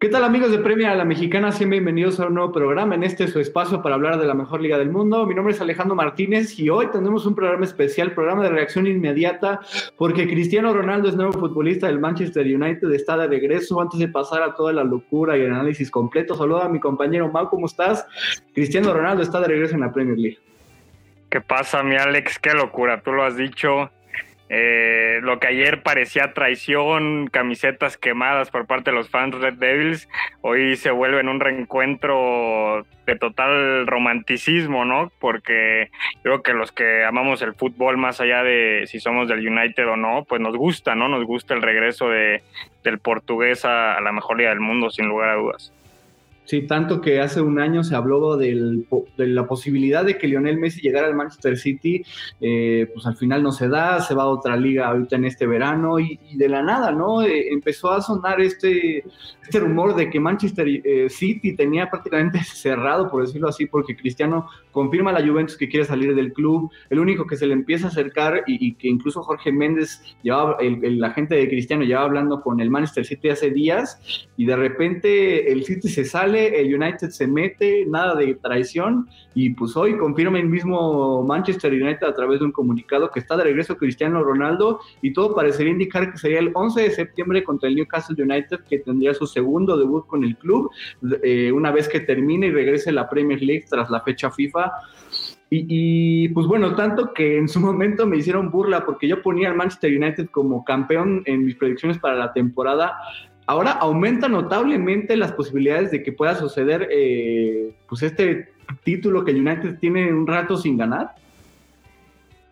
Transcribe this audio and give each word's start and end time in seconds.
¿Qué 0.00 0.08
tal 0.08 0.22
amigos 0.22 0.52
de 0.52 0.60
Premia 0.60 0.92
a 0.92 0.94
la 0.94 1.04
Mexicana? 1.04 1.50
Sean 1.50 1.70
bienvenidos 1.70 2.20
a 2.20 2.28
un 2.28 2.34
nuevo 2.34 2.52
programa 2.52 2.94
en 2.94 3.02
este 3.02 3.26
su 3.26 3.40
espacio 3.40 3.82
para 3.82 3.96
hablar 3.96 4.20
de 4.20 4.28
la 4.28 4.34
mejor 4.34 4.60
liga 4.60 4.78
del 4.78 4.90
mundo. 4.90 5.26
Mi 5.26 5.34
nombre 5.34 5.52
es 5.52 5.60
Alejandro 5.60 5.96
Martínez 5.96 6.56
y 6.56 6.70
hoy 6.70 6.86
tenemos 6.92 7.26
un 7.26 7.34
programa 7.34 7.64
especial, 7.64 8.12
programa 8.12 8.44
de 8.44 8.50
reacción 8.50 8.86
inmediata, 8.86 9.58
porque 9.96 10.28
Cristiano 10.28 10.72
Ronaldo 10.72 11.08
es 11.08 11.16
nuevo 11.16 11.32
futbolista 11.32 11.88
del 11.88 11.98
Manchester 11.98 12.46
United, 12.46 12.92
está 12.92 13.16
de 13.16 13.26
regreso. 13.26 13.80
Antes 13.80 13.98
de 13.98 14.06
pasar 14.06 14.44
a 14.44 14.54
toda 14.54 14.72
la 14.72 14.84
locura 14.84 15.36
y 15.36 15.40
el 15.40 15.50
análisis 15.50 15.90
completo, 15.90 16.36
saludo 16.36 16.62
a 16.62 16.68
mi 16.68 16.78
compañero 16.78 17.28
Mau, 17.32 17.48
¿cómo 17.48 17.66
estás? 17.66 18.06
Cristiano 18.54 18.94
Ronaldo 18.94 19.24
está 19.24 19.40
de 19.40 19.48
regreso 19.48 19.74
en 19.74 19.80
la 19.80 19.92
Premier 19.92 20.16
League. 20.16 20.38
¿Qué 21.28 21.40
pasa, 21.40 21.82
mi 21.82 21.96
Alex? 21.96 22.38
Qué 22.38 22.54
locura, 22.54 23.00
tú 23.02 23.10
lo 23.10 23.24
has 23.24 23.36
dicho. 23.36 23.90
Eh, 24.50 25.20
lo 25.22 25.38
que 25.38 25.48
ayer 25.48 25.82
parecía 25.82 26.32
traición, 26.32 27.28
camisetas 27.28 27.98
quemadas 27.98 28.50
por 28.50 28.66
parte 28.66 28.90
de 28.90 28.96
los 28.96 29.10
fans 29.10 29.34
Red 29.34 29.54
Devils, 29.54 30.08
hoy 30.40 30.76
se 30.76 30.90
vuelve 30.90 31.20
en 31.20 31.28
un 31.28 31.40
reencuentro 31.40 32.86
de 33.06 33.16
total 33.16 33.86
romanticismo, 33.86 34.84
¿no? 34.84 35.12
Porque 35.18 35.90
creo 36.22 36.42
que 36.42 36.54
los 36.54 36.72
que 36.72 37.04
amamos 37.04 37.42
el 37.42 37.54
fútbol, 37.54 37.96
más 37.98 38.20
allá 38.20 38.42
de 38.42 38.84
si 38.86 39.00
somos 39.00 39.28
del 39.28 39.46
United 39.46 39.86
o 39.88 39.96
no, 39.96 40.24
pues 40.28 40.40
nos 40.40 40.56
gusta, 40.56 40.94
¿no? 40.94 41.08
Nos 41.08 41.24
gusta 41.24 41.54
el 41.54 41.62
regreso 41.62 42.08
de, 42.08 42.42
del 42.84 42.98
portugués 42.98 43.64
a 43.64 44.00
la 44.00 44.12
mejor 44.12 44.38
liga 44.38 44.50
del 44.50 44.60
mundo, 44.60 44.90
sin 44.90 45.08
lugar 45.08 45.30
a 45.30 45.34
dudas. 45.34 45.72
Sí, 46.48 46.62
tanto 46.62 47.02
que 47.02 47.20
hace 47.20 47.42
un 47.42 47.60
año 47.60 47.84
se 47.84 47.94
habló 47.94 48.38
de 48.38 48.82
la 49.18 49.46
posibilidad 49.46 50.02
de 50.02 50.16
que 50.16 50.26
Lionel 50.26 50.56
Messi 50.56 50.80
llegara 50.80 51.06
al 51.06 51.14
Manchester 51.14 51.58
City, 51.58 52.02
eh, 52.40 52.90
pues 52.94 53.04
al 53.04 53.16
final 53.16 53.42
no 53.42 53.52
se 53.52 53.68
da, 53.68 54.00
se 54.00 54.14
va 54.14 54.22
a 54.22 54.28
otra 54.28 54.56
liga 54.56 54.88
ahorita 54.88 55.16
en 55.16 55.26
este 55.26 55.46
verano 55.46 56.00
y, 56.00 56.18
de 56.36 56.48
la 56.48 56.62
nada, 56.62 56.90
¿no? 56.90 57.20
Eh, 57.20 57.52
empezó 57.52 57.92
a 57.92 58.00
sonar 58.00 58.40
este, 58.40 59.04
este 59.42 59.60
rumor 59.60 59.94
de 59.94 60.08
que 60.08 60.20
Manchester 60.20 60.66
eh, 60.66 61.10
City 61.10 61.54
tenía 61.54 61.90
prácticamente 61.90 62.42
cerrado, 62.44 63.10
por 63.10 63.26
decirlo 63.26 63.48
así, 63.48 63.66
porque 63.66 63.94
Cristiano 63.94 64.48
confirma 64.72 65.10
a 65.10 65.20
la 65.20 65.26
Juventus 65.28 65.54
que 65.58 65.68
quiere 65.68 65.84
salir 65.84 66.14
del 66.14 66.32
club, 66.32 66.70
el 66.88 66.98
único 66.98 67.26
que 67.26 67.36
se 67.36 67.46
le 67.46 67.52
empieza 67.52 67.88
a 67.88 67.90
acercar 67.90 68.44
y, 68.46 68.72
que 68.76 68.88
incluso 68.88 69.22
Jorge 69.22 69.52
Méndez, 69.52 70.00
llevaba, 70.22 70.56
el, 70.60 70.82
el 70.82 71.04
agente 71.04 71.34
de 71.34 71.46
Cristiano, 71.46 71.84
llevaba 71.84 72.06
hablando 72.06 72.40
con 72.40 72.60
el 72.60 72.70
Manchester 72.70 73.04
City 73.04 73.28
hace 73.28 73.50
días 73.50 74.26
y 74.38 74.46
de 74.46 74.56
repente 74.56 75.52
el 75.52 75.64
City 75.64 75.90
se 75.90 76.06
sale 76.06 76.37
el 76.46 76.74
United 76.74 77.10
se 77.10 77.26
mete, 77.26 77.84
nada 77.86 78.14
de 78.14 78.34
traición, 78.34 79.08
y 79.34 79.50
pues 79.50 79.76
hoy 79.76 79.96
confirma 79.96 80.38
el 80.38 80.46
mismo 80.46 81.22
Manchester 81.24 81.72
United 81.72 82.06
a 82.06 82.14
través 82.14 82.40
de 82.40 82.46
un 82.46 82.52
comunicado 82.52 83.10
que 83.10 83.20
está 83.20 83.36
de 83.36 83.44
regreso 83.44 83.76
Cristiano 83.76 84.22
Ronaldo, 84.22 84.80
y 85.02 85.12
todo 85.12 85.34
parecería 85.34 85.72
indicar 85.72 86.10
que 86.12 86.18
sería 86.18 86.38
el 86.38 86.50
11 86.54 86.82
de 86.82 86.90
septiembre 86.90 87.44
contra 87.44 87.68
el 87.68 87.76
Newcastle 87.76 88.22
United, 88.22 88.60
que 88.68 88.78
tendría 88.78 89.14
su 89.14 89.26
segundo 89.26 89.76
debut 89.76 90.06
con 90.06 90.24
el 90.24 90.36
club, 90.36 90.70
eh, 91.22 91.52
una 91.52 91.70
vez 91.72 91.88
que 91.88 92.00
termine 92.00 92.46
y 92.46 92.50
regrese 92.50 92.92
la 92.92 93.08
Premier 93.08 93.42
League 93.42 93.66
tras 93.68 93.90
la 93.90 94.00
fecha 94.00 94.30
FIFA. 94.30 94.72
Y, 95.50 95.64
y, 96.24 96.28
pues 96.28 96.46
bueno, 96.46 96.74
tanto 96.74 97.14
que 97.14 97.38
en 97.38 97.48
su 97.48 97.58
momento 97.58 98.06
me 98.06 98.18
hicieron 98.18 98.50
burla 98.50 98.84
porque 98.84 99.08
yo 99.08 99.22
ponía 99.22 99.48
al 99.48 99.56
Manchester 99.56 99.96
United 99.96 100.28
como 100.30 100.62
campeón 100.62 101.22
en 101.24 101.46
mis 101.46 101.54
predicciones 101.54 101.98
para 101.98 102.16
la 102.16 102.34
temporada 102.34 102.98
ahora 103.48 103.72
aumenta 103.72 104.28
notablemente 104.28 105.16
las 105.16 105.32
posibilidades 105.32 105.90
de 105.90 106.02
que 106.02 106.12
pueda 106.12 106.34
suceder 106.34 106.86
eh, 106.92 107.70
pues 107.88 108.02
este 108.02 108.52
título 108.84 109.24
que 109.24 109.30
el 109.30 109.38
United 109.38 109.78
tiene 109.78 110.12
un 110.12 110.26
rato 110.26 110.58
sin 110.58 110.76
ganar. 110.76 111.14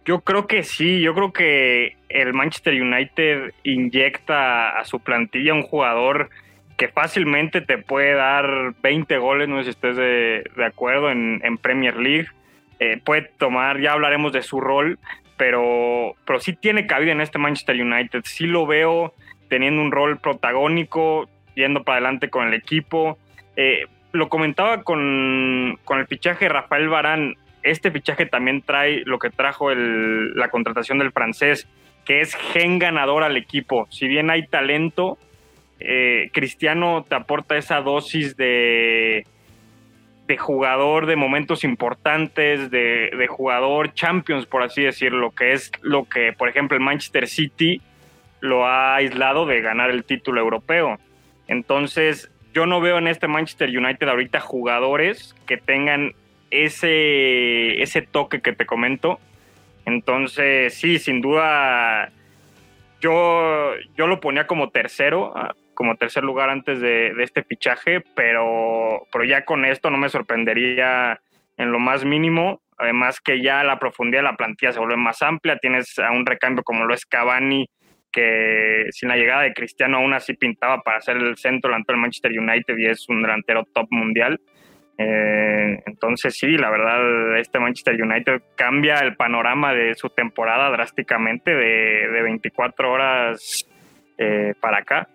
Yo 0.06 0.20
creo 0.22 0.46
que 0.46 0.62
sí, 0.62 1.00
yo 1.02 1.14
creo 1.14 1.34
que 1.34 1.96
el 2.08 2.32
Manchester 2.32 2.80
United 2.80 3.52
inyecta 3.62 4.78
a 4.78 4.84
su 4.84 4.98
plantilla 5.00 5.52
un 5.52 5.64
jugador 5.64 6.30
que 6.78 6.88
fácilmente 6.88 7.60
te 7.60 7.76
puede 7.76 8.14
dar 8.14 8.74
20 8.82 9.18
goles, 9.18 9.48
no 9.48 9.58
sé 9.58 9.64
si 9.64 9.70
estés 9.70 9.96
de, 9.96 10.44
acuerdo, 10.64 11.10
en, 11.10 11.58
Premier 11.58 11.96
League. 11.96 12.28
Eh, 12.78 13.00
puede 13.04 13.30
tomar, 13.36 13.80
ya 13.80 13.92
hablaremos 13.92 14.32
de 14.32 14.42
su 14.42 14.60
rol, 14.60 14.98
pero, 15.36 16.14
pero 16.24 16.40
sí 16.40 16.54
tiene 16.54 16.86
cabida 16.86 17.12
en 17.12 17.20
este 17.20 17.38
Manchester 17.38 17.78
United. 17.82 18.22
Sí 18.24 18.46
lo 18.46 18.66
veo 18.66 19.12
teniendo 19.48 19.82
un 19.82 19.92
rol 19.92 20.18
protagónico, 20.18 21.28
yendo 21.54 21.82
para 21.84 21.98
adelante 21.98 22.30
con 22.30 22.46
el 22.46 22.54
equipo. 22.54 23.18
Eh, 23.56 23.86
lo 24.12 24.28
comentaba 24.28 24.82
con, 24.82 25.78
el 25.88 26.06
fichaje 26.06 26.46
de 26.46 26.48
Rafael 26.50 26.88
Barán. 26.88 27.34
Este 27.62 27.90
fichaje 27.90 28.26
también 28.26 28.62
trae 28.62 29.02
lo 29.04 29.18
que 29.18 29.30
trajo 29.30 29.74
la 29.74 30.48
contratación 30.50 30.98
del 30.98 31.12
francés, 31.12 31.66
que 32.04 32.20
es 32.20 32.34
gen 32.34 32.78
ganador 32.78 33.24
al 33.24 33.36
equipo. 33.36 33.86
Si 33.90 34.06
bien 34.06 34.30
hay 34.30 34.46
talento, 34.46 35.18
eh, 35.80 36.30
Cristiano 36.32 37.04
te 37.08 37.16
aporta 37.16 37.56
esa 37.56 37.80
dosis 37.80 38.36
de, 38.36 39.26
de 40.26 40.36
jugador 40.38 41.06
de 41.06 41.16
momentos 41.16 41.64
importantes, 41.64 42.70
de, 42.70 43.10
de, 43.10 43.26
jugador 43.26 43.92
champions, 43.92 44.46
por 44.46 44.62
así 44.62 44.82
decirlo, 44.82 45.32
que 45.32 45.52
es 45.52 45.72
lo 45.82 46.04
que, 46.04 46.32
por 46.32 46.48
ejemplo, 46.48 46.76
el 46.76 46.84
Manchester 46.84 47.26
City 47.26 47.82
lo 48.40 48.66
ha 48.66 48.96
aislado 48.96 49.46
de 49.46 49.60
ganar 49.60 49.90
el 49.90 50.04
título 50.04 50.40
europeo. 50.40 50.98
Entonces, 51.48 52.30
yo 52.52 52.66
no 52.66 52.80
veo 52.80 52.98
en 52.98 53.06
este 53.06 53.28
Manchester 53.28 53.68
United 53.68 54.08
ahorita 54.08 54.40
jugadores 54.40 55.34
que 55.46 55.56
tengan 55.56 56.14
ese, 56.50 57.82
ese 57.82 58.02
toque 58.02 58.40
que 58.40 58.52
te 58.52 58.66
comento. 58.66 59.20
Entonces, 59.84 60.74
sí, 60.74 60.98
sin 60.98 61.20
duda, 61.20 62.10
yo, 63.00 63.74
yo 63.96 64.06
lo 64.06 64.20
ponía 64.20 64.46
como 64.46 64.70
tercero, 64.70 65.32
ah, 65.36 65.54
como 65.74 65.96
tercer 65.96 66.24
lugar 66.24 66.50
antes 66.50 66.80
de, 66.80 67.12
este 67.22 67.42
fichaje, 67.44 68.02
pero, 68.14 69.06
pero 69.12 69.24
ya 69.24 69.44
con 69.44 69.64
esto 69.64 69.90
no 69.90 69.98
me 69.98 70.08
sorprendería 70.08 71.20
en 71.56 71.70
lo 71.70 71.78
más 71.78 72.04
mínimo. 72.04 72.60
Además 72.78 73.20
que 73.20 73.42
ya 73.42 73.62
la 73.64 73.78
profundidad 73.78 74.20
de 74.20 74.30
la 74.30 74.36
plantilla 74.36 74.72
se 74.72 74.78
vuelve 74.78 74.96
más 74.96 75.22
amplia, 75.22 75.58
tienes 75.58 75.98
a 75.98 76.10
un 76.10 76.26
recambio 76.26 76.62
como 76.62 76.84
lo 76.84 76.94
es 76.94 77.06
Cavani, 77.06 77.68
que 78.16 78.86
sin 78.92 79.10
la 79.10 79.16
llegada 79.16 79.42
de 79.42 79.52
Cristiano 79.52 79.98
aún 79.98 80.14
así 80.14 80.32
pintaba 80.32 80.80
para 80.80 81.02
ser 81.02 81.18
el 81.18 81.36
centro 81.36 81.68
delante 81.68 81.92
del 81.92 82.00
Manchester 82.00 82.32
United 82.32 82.78
y 82.78 82.86
es 82.86 83.06
un 83.10 83.20
delantero 83.20 83.64
top 83.74 83.88
mundial. 83.90 84.40
Eh, 84.96 85.82
entonces 85.84 86.34
sí, 86.38 86.56
la 86.56 86.70
verdad, 86.70 87.38
este 87.38 87.60
Manchester 87.60 88.02
United 88.02 88.40
cambia 88.56 89.00
el 89.00 89.16
panorama 89.16 89.74
de 89.74 89.94
su 89.94 90.08
temporada 90.08 90.70
drásticamente 90.70 91.54
de, 91.54 92.08
de 92.08 92.22
24 92.22 92.90
horas 92.90 93.68
eh, 94.16 94.54
para 94.60 94.78
acá. 94.78 95.08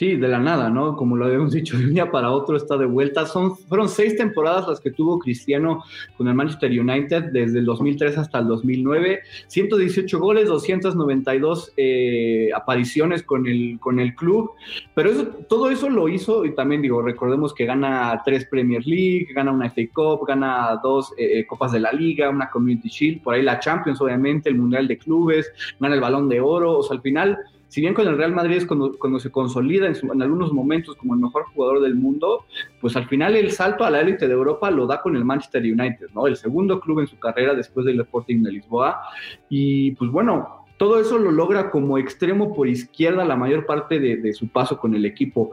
Sí, 0.00 0.16
de 0.16 0.28
la 0.28 0.38
nada, 0.38 0.70
¿no? 0.70 0.96
Como 0.96 1.14
lo 1.14 1.26
habíamos 1.26 1.52
dicho, 1.58 1.76
de 1.76 1.84
un 1.84 1.92
día 1.92 2.10
para 2.10 2.30
otro 2.30 2.56
está 2.56 2.78
de 2.78 2.86
vuelta. 2.86 3.26
Son, 3.26 3.54
fueron 3.54 3.86
seis 3.86 4.16
temporadas 4.16 4.66
las 4.66 4.80
que 4.80 4.90
tuvo 4.90 5.18
Cristiano 5.18 5.84
con 6.16 6.26
el 6.26 6.32
Manchester 6.32 6.70
United 6.70 7.24
desde 7.32 7.58
el 7.58 7.66
2003 7.66 8.16
hasta 8.16 8.38
el 8.38 8.46
2009. 8.46 9.20
118 9.48 10.18
goles, 10.18 10.48
292 10.48 11.74
eh, 11.76 12.48
apariciones 12.56 13.22
con 13.22 13.46
el, 13.46 13.78
con 13.78 14.00
el 14.00 14.14
club. 14.14 14.52
Pero 14.94 15.10
eso, 15.10 15.26
todo 15.50 15.68
eso 15.68 15.90
lo 15.90 16.08
hizo 16.08 16.46
y 16.46 16.54
también 16.54 16.80
digo, 16.80 17.02
recordemos 17.02 17.52
que 17.52 17.66
gana 17.66 18.22
tres 18.24 18.46
Premier 18.46 18.86
League, 18.86 19.28
gana 19.34 19.52
una 19.52 19.68
FA 19.68 19.82
Cup, 19.92 20.26
gana 20.26 20.80
dos 20.82 21.12
eh, 21.18 21.40
eh, 21.40 21.46
Copas 21.46 21.72
de 21.72 21.80
la 21.80 21.92
Liga, 21.92 22.30
una 22.30 22.48
Community 22.48 22.88
Shield, 22.88 23.22
por 23.22 23.34
ahí 23.34 23.42
la 23.42 23.60
Champions 23.60 24.00
obviamente, 24.00 24.48
el 24.48 24.54
Mundial 24.56 24.88
de 24.88 24.96
Clubes, 24.96 25.52
gana 25.78 25.94
el 25.94 26.00
Balón 26.00 26.26
de 26.30 26.40
Oro. 26.40 26.78
O 26.78 26.82
sea, 26.82 26.96
al 26.96 27.02
final 27.02 27.38
si 27.70 27.80
bien 27.80 27.94
con 27.94 28.06
el 28.08 28.18
Real 28.18 28.32
Madrid 28.32 28.56
es 28.56 28.66
cuando, 28.66 29.20
se 29.20 29.30
consolida 29.30 29.86
en, 29.86 30.22
algunos 30.22 30.52
momentos 30.52 30.96
como 30.96 31.14
el 31.14 31.20
mejor 31.20 31.44
jugador 31.54 31.80
del 31.80 31.94
mundo, 31.94 32.44
pues 32.80 32.96
al 32.96 33.06
final 33.06 33.36
el 33.36 33.52
salto 33.52 33.84
a 33.84 33.90
la 33.90 34.00
élite 34.00 34.26
de 34.26 34.34
Europa 34.34 34.72
lo 34.72 34.88
da 34.88 35.00
con 35.00 35.14
el 35.14 35.24
Manchester 35.24 35.62
United, 35.62 36.08
¿no? 36.12 36.26
El 36.26 36.36
segundo 36.36 36.80
club 36.80 36.98
en 36.98 37.06
su 37.06 37.16
carrera 37.20 37.54
después 37.54 37.86
del 37.86 38.00
Sporting 38.00 38.42
de 38.42 38.50
Lisboa. 38.50 39.00
Y 39.48 39.92
pues 39.92 40.10
bueno, 40.10 40.66
todo 40.78 40.98
eso 40.98 41.16
lo 41.16 41.30
logra 41.30 41.70
como 41.70 41.96
extremo 41.96 42.52
por 42.52 42.66
izquierda 42.66 43.24
la 43.24 43.36
mayor 43.36 43.66
parte 43.66 44.00
de 44.00 44.32
su 44.32 44.48
paso 44.48 44.76
con 44.76 44.94
el 44.96 45.04
equipo 45.04 45.52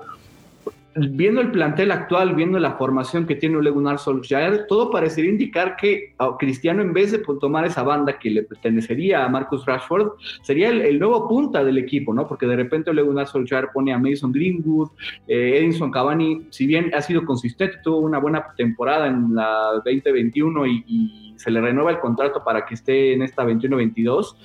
viendo 0.97 1.41
el 1.41 1.51
plantel 1.51 1.91
actual, 1.91 2.35
viendo 2.35 2.59
la 2.59 2.73
formación 2.73 3.25
que 3.25 3.35
tiene 3.35 3.57
Ole 3.57 3.69
Gunnar 3.69 3.99
Solskjaer, 3.99 4.65
todo 4.67 4.89
parecería 4.91 5.31
indicar 5.31 5.75
que 5.75 6.15
Cristiano, 6.39 6.81
en 6.81 6.93
vez 6.93 7.11
de 7.11 7.19
tomar 7.39 7.65
esa 7.65 7.83
banda 7.83 8.17
que 8.17 8.29
le 8.29 8.43
pertenecería 8.43 9.23
a 9.23 9.29
Marcus 9.29 9.65
Rashford, 9.65 10.13
sería 10.41 10.69
el, 10.69 10.99
nuevo 10.99 11.27
punta 11.27 11.63
del 11.63 11.77
equipo, 11.77 12.13
¿no? 12.13 12.27
Porque 12.27 12.47
de 12.47 12.55
repente 12.55 12.89
Ole 12.89 13.01
Gunnar 13.01 13.27
Solskjaer 13.27 13.69
pone 13.73 13.93
a 13.93 13.99
Mason 13.99 14.31
Greenwood, 14.31 14.89
eh, 15.27 15.59
Edinson 15.59 15.91
Cavani, 15.91 16.47
si 16.49 16.65
bien 16.65 16.91
ha 16.93 17.01
sido 17.01 17.25
consistente, 17.25 17.77
tuvo 17.83 17.99
una 17.99 18.19
buena 18.19 18.45
temporada 18.55 19.07
en 19.07 19.35
la 19.35 19.81
2021 19.85 20.65
y, 20.65 20.83
y 20.87 21.33
se 21.37 21.51
le 21.51 21.61
renueva 21.61 21.91
el 21.91 21.99
contrato 21.99 22.43
para 22.43 22.65
que 22.65 22.73
esté 22.73 23.13
en 23.13 23.21
esta 23.21 23.43
21-22, 23.43 24.35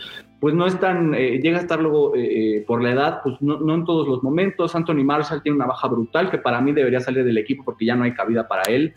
pues 0.43 0.57
no 0.57 0.67
es 0.67 0.77
tan, 0.81 1.15
eh, 1.15 1.39
llega 1.41 1.59
a 1.59 1.61
estar 1.61 1.79
luego 1.79 2.17
eh, 2.17 2.57
eh, 2.57 2.65
por 2.67 2.83
la 2.83 2.91
edad, 2.91 3.21
pues 3.23 3.41
no, 3.41 3.61
no, 3.61 3.77
en 3.77 3.85
todos 3.85 4.09
los 4.09 4.25
momentos. 4.25 4.75
Anthony 4.75 5.05
Marshall 5.05 5.41
tiene 5.41 5.55
una 5.55 5.67
baja 5.67 5.87
brutal 5.87 6.33
que 6.33 6.39
para 6.39 6.61
mí 6.61 6.73
debería 6.73 6.99
salir 6.99 7.23
del 7.23 7.39
equipo 7.39 7.63
porque 7.63 7.85
ya 7.85 7.95
no 7.95 8.03
hay 8.03 8.13
cabida 8.13 8.49
para 8.49 8.63
él. 8.65 8.93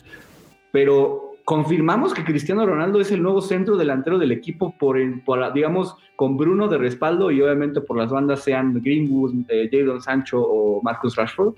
Pero 0.71 1.35
confirmamos 1.43 2.15
que 2.15 2.23
Cristiano 2.23 2.65
Ronaldo 2.65 2.99
es 2.99 3.11
el 3.11 3.21
nuevo 3.21 3.41
centro 3.41 3.77
delantero 3.77 4.17
del 4.17 4.31
equipo 4.31 4.75
por, 4.75 4.97
el, 4.97 5.21
digamos, 5.53 5.95
con 6.15 6.35
Bruno 6.35 6.67
de 6.67 6.79
respaldo 6.79 7.29
y 7.29 7.39
obviamente 7.43 7.79
por 7.79 7.95
las 7.95 8.09
bandas 8.09 8.39
sean 8.43 8.81
Greenwood, 8.81 9.45
Jadon 9.71 10.01
Sancho 10.01 10.41
o 10.41 10.81
Marcus 10.81 11.15
Rashford. 11.15 11.53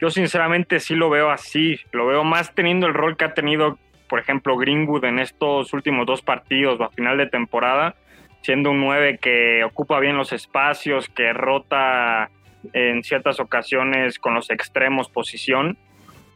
Yo 0.00 0.08
sinceramente 0.08 0.78
sí 0.78 0.94
lo 0.94 1.10
veo 1.10 1.30
así, 1.30 1.80
lo 1.90 2.06
veo 2.06 2.22
más 2.22 2.54
teniendo 2.54 2.86
el 2.86 2.94
rol 2.94 3.16
que 3.16 3.24
ha 3.24 3.34
tenido, 3.34 3.76
por 4.08 4.20
ejemplo, 4.20 4.56
Greenwood 4.56 5.02
en 5.02 5.18
estos 5.18 5.72
últimos 5.72 6.06
dos 6.06 6.22
partidos 6.22 6.80
a 6.80 6.90
final 6.90 7.18
de 7.18 7.26
temporada, 7.26 7.96
siendo 8.44 8.70
un 8.72 8.80
9 8.80 9.16
que 9.22 9.64
ocupa 9.64 9.98
bien 10.00 10.18
los 10.18 10.34
espacios, 10.34 11.08
que 11.08 11.32
rota 11.32 12.28
en 12.74 13.02
ciertas 13.02 13.40
ocasiones 13.40 14.18
con 14.18 14.34
los 14.34 14.50
extremos 14.50 15.08
posición 15.08 15.78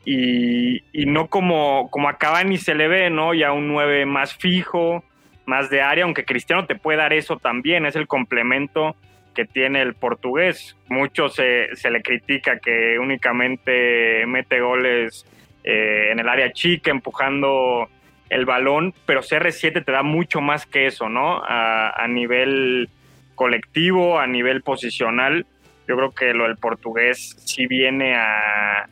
y, 0.06 0.82
no 1.04 1.26
como, 1.26 1.90
como 1.90 2.08
a 2.08 2.16
Cavani 2.16 2.56
se 2.56 2.74
le 2.74 2.88
ve, 2.88 3.10
¿no? 3.10 3.34
Ya 3.34 3.52
un 3.52 3.68
9 3.68 4.06
más 4.06 4.34
fijo, 4.34 5.04
más 5.44 5.68
de 5.68 5.82
área, 5.82 6.04
aunque 6.04 6.24
Cristiano 6.24 6.64
te 6.64 6.76
puede 6.76 6.96
dar 6.96 7.12
eso 7.12 7.36
también, 7.36 7.84
es 7.84 7.94
el 7.94 8.06
complemento 8.06 8.96
que 9.34 9.44
tiene 9.44 9.82
el 9.82 9.92
portugués. 9.92 10.78
Mucho 10.88 11.28
se, 11.28 11.76
se 11.76 11.90
le 11.90 12.00
critica 12.00 12.58
que 12.58 12.98
únicamente 12.98 14.24
mete 14.26 14.60
goles 14.60 15.26
eh, 15.62 16.08
en 16.10 16.20
el 16.20 16.28
área 16.30 16.52
chica, 16.52 16.90
empujando 16.90 17.90
el 18.30 18.44
balón, 18.44 18.94
pero 19.06 19.22
CR7 19.22 19.84
te 19.84 19.92
da 19.92 20.02
mucho 20.02 20.40
más 20.40 20.66
que 20.66 20.86
eso, 20.86 21.08
¿no? 21.08 21.42
A, 21.44 21.90
a 21.90 22.08
nivel 22.08 22.88
colectivo, 23.34 24.18
a 24.18 24.26
nivel 24.26 24.62
posicional. 24.62 25.46
Yo 25.86 25.96
creo 25.96 26.10
que 26.10 26.34
lo 26.34 26.44
del 26.44 26.56
portugués 26.56 27.36
sí 27.44 27.66
viene 27.66 28.14
a, 28.16 28.88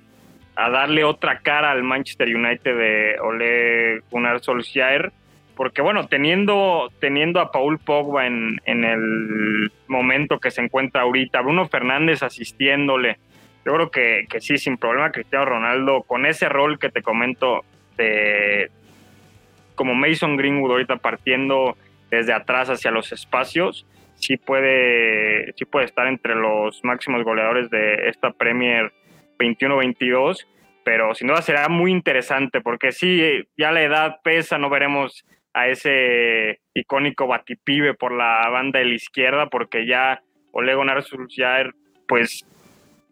a 0.57 0.71
darle 0.71 1.05
otra 1.05 1.41
cara 1.41 1.71
al 1.71 1.83
Manchester 1.83 2.35
United 2.35 2.77
de 2.77 3.17
Ole 3.21 4.01
Gunnar 4.11 4.41
Solskjaer, 4.41 5.13
porque 5.55 5.83
bueno, 5.83 6.07
teniendo, 6.07 6.91
teniendo 7.01 7.41
a 7.41 7.53
Paul 7.53 7.79
Pogba 7.79 8.27
en, 8.27 8.61
en 8.65 8.85
el 8.85 9.71
momento 9.87 10.39
que 10.39 10.51
se 10.51 10.63
encuentra 10.63 11.03
ahorita, 11.03 11.43
Bruno 11.43 11.69
Fernández 11.69 12.23
asistiéndole, 12.23 13.19
yo 13.65 13.75
creo 13.75 13.91
que, 13.91 14.27
que 14.31 14.41
sí, 14.41 14.59
sin 14.59 14.79
problema, 14.79 15.11
Cristiano 15.11 15.45
Ronaldo, 15.45 16.03
con 16.03 16.25
ese 16.25 16.49
rol 16.49 16.79
que 16.79 16.89
te 16.89 17.03
comento 17.03 17.65
de 17.97 18.71
como 19.77 19.95
Mason 19.95 20.37
Greenwood 20.37 20.73
ahorita 20.73 20.97
partiendo 20.97 21.77
desde 22.11 22.33
atrás 22.33 22.69
hacia 22.69 22.91
los 22.91 23.13
espacios, 23.13 23.87
sí 24.17 24.37
puede, 24.37 25.53
sí 25.57 25.65
puede 25.65 25.87
estar 25.87 26.09
entre 26.09 26.35
los 26.35 26.83
máximos 26.85 27.23
goleadores 27.23 27.71
de 27.71 28.09
esta 28.09 28.33
Premier 28.33 28.93
21-22, 29.39 30.47
pero 30.85 31.15
sin 31.15 31.29
duda 31.29 31.43
será 31.43 31.69
muy 31.69 31.93
interesante 31.93 32.61
porque 32.61 32.91
sí, 32.91 33.23
ya 33.57 33.71
la 33.71 33.83
edad 33.83 34.17
pesa, 34.25 34.59
no 34.59 34.69
veremos 34.71 35.25
a 35.53 35.69
ese 35.69 36.61
icónico 36.75 37.27
batipibe 37.27 37.95
por 37.95 38.13
la 38.13 38.49
banda 38.51 38.79
de 38.79 38.87
la 38.87 38.95
izquierda 38.95 39.47
porque 39.49 39.87
ya 39.87 40.21
Ole 40.53 40.75
Gunnar 40.75 41.03
pues 42.09 42.47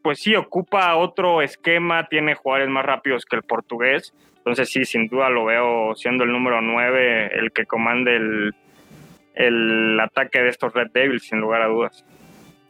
pues 0.03 0.21
sí 0.21 0.37
ocupa 0.37 0.97
otro 0.97 1.41
esquema, 1.41 2.07
tiene 2.09 2.35
jugadores 2.35 2.69
más 2.69 2.85
rápidos 2.85 3.25
que 3.25 3.37
el 3.37 3.43
portugués, 3.43 4.13
entonces 4.45 4.69
sí, 4.69 4.85
sin 4.85 5.09
duda 5.09 5.31
lo 5.31 5.47
veo 5.47 5.95
siendo 5.95 6.25
el 6.25 6.31
número 6.31 6.61
9 6.61 7.31
el 7.39 7.51
que 7.51 7.65
comande 7.65 8.15
el, 8.17 8.55
el 9.35 9.99
ataque 9.99 10.43
de 10.43 10.51
estos 10.51 10.75
Red 10.75 10.91
Devils, 10.93 11.27
sin 11.27 11.41
lugar 11.41 11.63
a 11.63 11.69
dudas. 11.69 12.05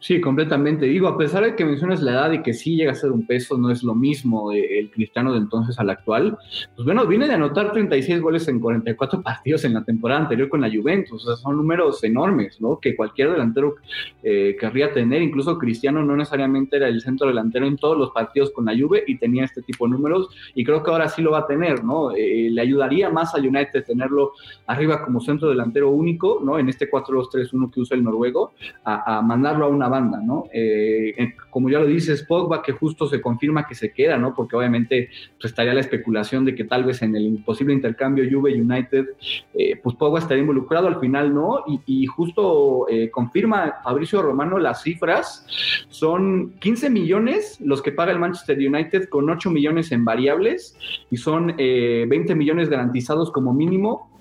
Sí, 0.05 0.21
completamente. 0.21 0.85
Digo, 0.85 1.07
a 1.07 1.17
pesar 1.17 1.43
de 1.43 1.55
que 1.55 1.65
mencionas 1.65 1.99
la 2.03 2.11
edad 2.11 2.31
y 2.31 2.43
que 2.43 2.53
sí 2.53 2.75
llega 2.75 2.91
a 2.91 2.93
ser 2.93 3.11
un 3.11 3.25
peso, 3.25 3.57
no 3.57 3.71
es 3.71 3.81
lo 3.81 3.95
mismo 3.95 4.51
el 4.51 4.91
cristiano 4.91 5.33
de 5.33 5.39
entonces 5.39 5.79
al 5.79 5.89
actual. 5.89 6.37
Pues 6.75 6.85
bueno, 6.85 7.07
viene 7.07 7.27
de 7.27 7.33
anotar 7.33 7.71
36 7.71 8.21
goles 8.21 8.47
en 8.47 8.59
44 8.59 9.23
partidos 9.23 9.65
en 9.65 9.73
la 9.73 9.83
temporada 9.83 10.21
anterior 10.21 10.47
con 10.47 10.61
la 10.61 10.69
Juventus. 10.69 11.23
O 11.23 11.27
sea, 11.27 11.35
son 11.37 11.57
números 11.57 12.03
enormes, 12.03 12.61
¿no? 12.61 12.79
Que 12.79 12.95
cualquier 12.95 13.31
delantero 13.31 13.77
eh, 14.21 14.55
querría 14.59 14.93
tener. 14.93 15.23
Incluso 15.23 15.57
Cristiano 15.57 16.03
no 16.03 16.15
necesariamente 16.15 16.77
era 16.77 16.87
el 16.87 17.01
centro 17.01 17.27
delantero 17.27 17.65
en 17.65 17.75
todos 17.75 17.97
los 17.97 18.11
partidos 18.11 18.51
con 18.51 18.65
la 18.65 18.77
Juve 18.77 19.03
y 19.07 19.17
tenía 19.17 19.45
este 19.45 19.63
tipo 19.63 19.87
de 19.87 19.93
números. 19.93 20.29
Y 20.53 20.63
creo 20.63 20.83
que 20.83 20.91
ahora 20.91 21.09
sí 21.09 21.23
lo 21.23 21.31
va 21.31 21.39
a 21.39 21.47
tener, 21.47 21.83
¿no? 21.83 22.11
Eh, 22.11 22.49
le 22.51 22.61
ayudaría 22.61 23.09
más 23.09 23.33
a 23.33 23.39
United 23.39 23.83
tenerlo 23.83 24.33
arriba 24.67 25.03
como 25.03 25.19
centro 25.19 25.49
delantero 25.49 25.89
único, 25.89 26.41
¿no? 26.43 26.59
En 26.59 26.69
este 26.69 26.91
4-2-3-1 26.91 27.71
que 27.71 27.79
usa 27.79 27.97
el 27.97 28.03
noruego, 28.03 28.51
a, 28.83 29.17
a 29.17 29.21
mandarlo 29.23 29.65
a 29.65 29.69
una 29.69 29.94
banda, 29.95 30.19
¿no? 30.21 30.45
Eh, 30.53 31.33
como 31.49 31.69
ya 31.69 31.79
lo 31.79 31.85
dices, 31.85 32.23
Pogba, 32.23 32.61
que 32.61 32.73
justo 32.73 33.07
se 33.07 33.21
confirma 33.21 33.65
que 33.65 33.75
se 33.75 33.91
queda, 33.91 34.17
¿no? 34.17 34.33
Porque 34.35 34.55
obviamente 34.55 35.09
pues, 35.39 35.51
estaría 35.51 35.73
la 35.73 35.79
especulación 35.79 36.43
de 36.43 36.53
que 36.53 36.65
tal 36.65 36.83
vez 36.83 37.01
en 37.01 37.15
el 37.15 37.23
imposible 37.23 37.73
intercambio 37.73 38.25
Juve-United, 38.29 39.05
eh, 39.53 39.79
pues 39.81 39.95
Pogba 39.95 40.19
estaría 40.19 40.41
involucrado, 40.41 40.87
al 40.87 40.99
final 40.99 41.33
no, 41.33 41.63
y, 41.85 42.05
justo 42.05 42.87
eh, 42.89 43.09
confirma 43.09 43.75
Fabricio 43.83 44.21
Romano 44.21 44.59
las 44.59 44.83
cifras, 44.83 45.45
son 45.89 46.53
15 46.59 46.89
millones 46.89 47.59
los 47.61 47.81
que 47.81 47.91
paga 47.91 48.11
el 48.11 48.19
Manchester 48.19 48.57
United 48.57 49.09
con 49.09 49.29
8 49.29 49.49
millones 49.49 49.91
en 49.91 50.05
variables 50.05 50.77
y 51.09 51.17
son 51.17 51.55
20 51.57 52.35
millones 52.35 52.69
garantizados 52.69 53.31
como 53.31 53.53
mínimo 53.53 54.14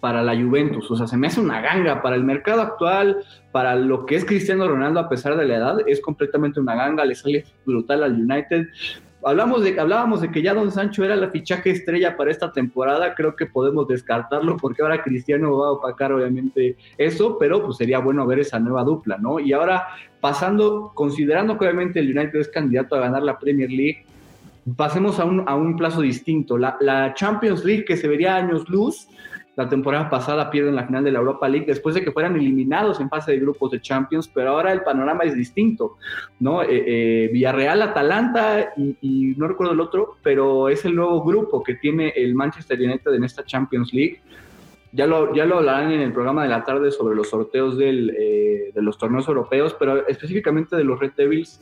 para 0.00 0.22
la 0.22 0.34
Juventus. 0.34 0.90
O 0.90 0.96
sea, 0.96 1.06
se 1.06 1.16
me 1.16 1.26
hace 1.26 1.40
una 1.40 1.60
ganga 1.60 2.02
para 2.02 2.16
el 2.16 2.24
mercado 2.24 2.62
actual, 2.62 3.18
para 3.50 3.74
lo 3.76 4.06
que 4.06 4.16
es 4.16 4.24
Cristiano 4.24 4.66
Ronaldo 4.66 5.00
a 5.00 5.08
pesar 5.08 5.36
de 5.36 5.46
la 5.46 5.56
edad, 5.56 5.76
es 5.86 6.00
completamente 6.00 6.60
una 6.60 6.74
ganga, 6.74 7.04
le 7.04 7.14
sale 7.14 7.44
brutal 7.64 8.02
al 8.02 8.12
United. 8.12 8.68
Hablamos 9.24 9.62
de, 9.62 9.78
hablábamos 9.78 10.20
de 10.20 10.32
que 10.32 10.42
ya 10.42 10.52
Don 10.52 10.72
Sancho 10.72 11.04
era 11.04 11.14
la 11.14 11.30
fichaje 11.30 11.70
estrella 11.70 12.16
para 12.16 12.32
esta 12.32 12.52
temporada, 12.52 13.14
creo 13.14 13.36
que 13.36 13.46
podemos 13.46 13.86
descartarlo 13.86 14.56
porque 14.56 14.82
ahora 14.82 15.02
Cristiano 15.02 15.56
va 15.56 15.68
a 15.68 15.72
opacar 15.72 16.12
obviamente 16.12 16.76
eso, 16.98 17.38
pero 17.38 17.64
pues 17.64 17.76
sería 17.76 18.00
bueno 18.00 18.26
ver 18.26 18.40
esa 18.40 18.58
nueva 18.58 18.82
dupla, 18.82 19.18
¿no? 19.18 19.38
Y 19.38 19.52
ahora 19.52 19.86
pasando, 20.20 20.90
considerando 20.94 21.56
que 21.56 21.66
obviamente 21.66 22.00
el 22.00 22.16
United 22.16 22.40
es 22.40 22.48
candidato 22.48 22.96
a 22.96 23.00
ganar 23.00 23.22
la 23.22 23.38
Premier 23.38 23.70
League, 23.70 24.04
pasemos 24.76 25.20
a 25.20 25.24
un, 25.24 25.48
a 25.48 25.54
un 25.54 25.76
plazo 25.76 26.00
distinto. 26.00 26.58
La, 26.58 26.76
la 26.80 27.14
Champions 27.14 27.64
League 27.64 27.84
que 27.84 27.96
se 27.96 28.08
vería 28.08 28.36
años 28.36 28.68
luz, 28.68 29.08
la 29.54 29.68
temporada 29.68 30.08
pasada 30.08 30.50
pierden 30.50 30.76
la 30.76 30.86
final 30.86 31.04
de 31.04 31.12
la 31.12 31.18
Europa 31.18 31.48
League 31.48 31.66
después 31.66 31.94
de 31.94 32.02
que 32.02 32.10
fueran 32.10 32.36
eliminados 32.36 33.00
en 33.00 33.10
fase 33.10 33.32
de 33.32 33.38
grupos 33.38 33.70
de 33.70 33.80
Champions, 33.80 34.28
pero 34.28 34.50
ahora 34.50 34.72
el 34.72 34.82
panorama 34.82 35.24
es 35.24 35.34
distinto, 35.34 35.98
¿no? 36.40 36.62
Eh, 36.62 36.68
eh, 36.70 37.30
Villarreal, 37.32 37.82
Atalanta 37.82 38.72
y, 38.76 39.34
no 39.36 39.48
recuerdo 39.48 39.74
el 39.74 39.80
otro, 39.80 40.16
pero 40.22 40.68
es 40.68 40.84
el 40.84 40.94
nuevo 40.94 41.22
grupo 41.22 41.62
que 41.62 41.74
tiene 41.74 42.12
el 42.16 42.34
Manchester 42.34 42.80
United 42.80 43.12
en 43.12 43.24
esta 43.24 43.44
Champions 43.44 43.92
League. 43.92 44.20
Ya 44.92 45.06
lo, 45.06 45.34
ya 45.34 45.46
lo 45.46 45.58
hablarán 45.58 45.90
en 45.90 46.00
el 46.00 46.12
programa 46.12 46.42
de 46.42 46.50
la 46.50 46.64
tarde 46.64 46.90
sobre 46.90 47.14
los 47.16 47.30
sorteos 47.30 47.78
del, 47.78 48.14
eh, 48.18 48.72
de 48.74 48.82
los 48.82 48.98
torneos 48.98 49.26
europeos, 49.26 49.74
pero 49.78 50.06
específicamente 50.06 50.76
de 50.76 50.84
los 50.84 50.98
Red 50.98 51.12
Devils 51.16 51.60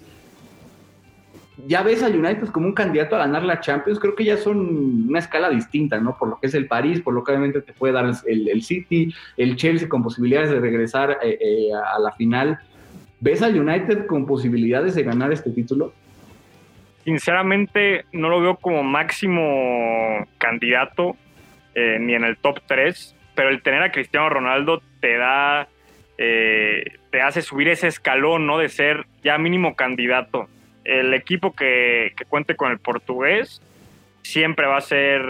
ya 1.66 1.82
ves 1.82 2.02
a 2.02 2.08
United 2.08 2.48
como 2.48 2.66
un 2.66 2.74
candidato 2.74 3.16
a 3.16 3.20
ganar 3.20 3.42
la 3.42 3.60
Champions, 3.60 3.98
creo 3.98 4.14
que 4.14 4.24
ya 4.24 4.36
son 4.36 5.08
una 5.08 5.18
escala 5.18 5.50
distinta, 5.50 5.98
¿no? 5.98 6.16
Por 6.16 6.28
lo 6.28 6.38
que 6.38 6.46
es 6.46 6.54
el 6.54 6.66
París, 6.66 7.00
por 7.00 7.14
lo 7.14 7.24
que 7.24 7.32
obviamente 7.32 7.60
te 7.60 7.72
puede 7.72 7.92
dar 7.92 8.06
el, 8.26 8.62
City, 8.62 9.14
el 9.36 9.56
Chelsea 9.56 9.88
con 9.88 10.02
posibilidades 10.02 10.50
de 10.50 10.60
regresar 10.60 11.18
eh, 11.22 11.38
eh, 11.40 11.70
a 11.72 11.98
la 11.98 12.12
final. 12.12 12.58
¿Ves 13.20 13.42
a 13.42 13.48
United 13.48 14.06
con 14.06 14.26
posibilidades 14.26 14.94
de 14.94 15.02
ganar 15.02 15.32
este 15.32 15.50
título? 15.50 15.92
Sinceramente, 17.04 18.04
no 18.12 18.28
lo 18.28 18.40
veo 18.40 18.56
como 18.56 18.82
máximo 18.82 20.26
candidato 20.38 21.16
eh, 21.74 21.98
ni 22.00 22.14
en 22.14 22.24
el 22.24 22.36
top 22.36 22.60
3, 22.66 23.16
pero 23.34 23.48
el 23.48 23.62
tener 23.62 23.82
a 23.82 23.92
Cristiano 23.92 24.28
Ronaldo 24.28 24.82
te 25.00 25.16
da, 25.16 25.68
te 26.16 27.22
hace 27.22 27.40
subir 27.40 27.68
ese 27.68 27.88
escalón, 27.88 28.46
¿no? 28.46 28.58
De 28.58 28.68
ser 28.68 29.06
ya 29.22 29.38
mínimo 29.38 29.74
candidato 29.74 30.48
el 30.84 31.14
equipo 31.14 31.52
que, 31.54 32.12
cuente 32.28 32.56
con 32.56 32.70
el 32.70 32.78
portugués 32.78 33.62
siempre 34.22 34.66
va 34.66 34.76
a 34.76 34.82
ser 34.82 35.22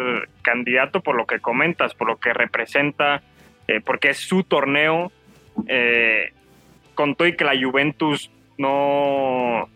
candidato 0.43 1.01
por 1.01 1.15
lo 1.17 1.27
que 1.27 1.41
comentas, 1.41 1.95
por 1.95 2.09
lo 2.09 2.17
que 2.17 2.33
representa, 2.33 3.23
eh, 3.69 3.81
porque 3.85 4.11
es 4.11 4.19
su 4.19 4.43
torneo. 4.45 5.13
Eh, 5.67 6.33
con 6.95 7.15
todo 7.15 7.29
y 7.29 7.37
que 7.37 7.45
la 7.45 7.59
Juventus 7.59 8.31
no, 8.59 9.69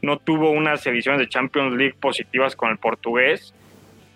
no 0.00 0.18
tuvo 0.18 0.50
unas 0.50 0.86
ediciones 0.86 1.20
de 1.20 1.28
Champions 1.28 1.74
League 1.74 1.94
positivas 1.98 2.54
con 2.54 2.70
el 2.70 2.78
portugués, 2.78 3.52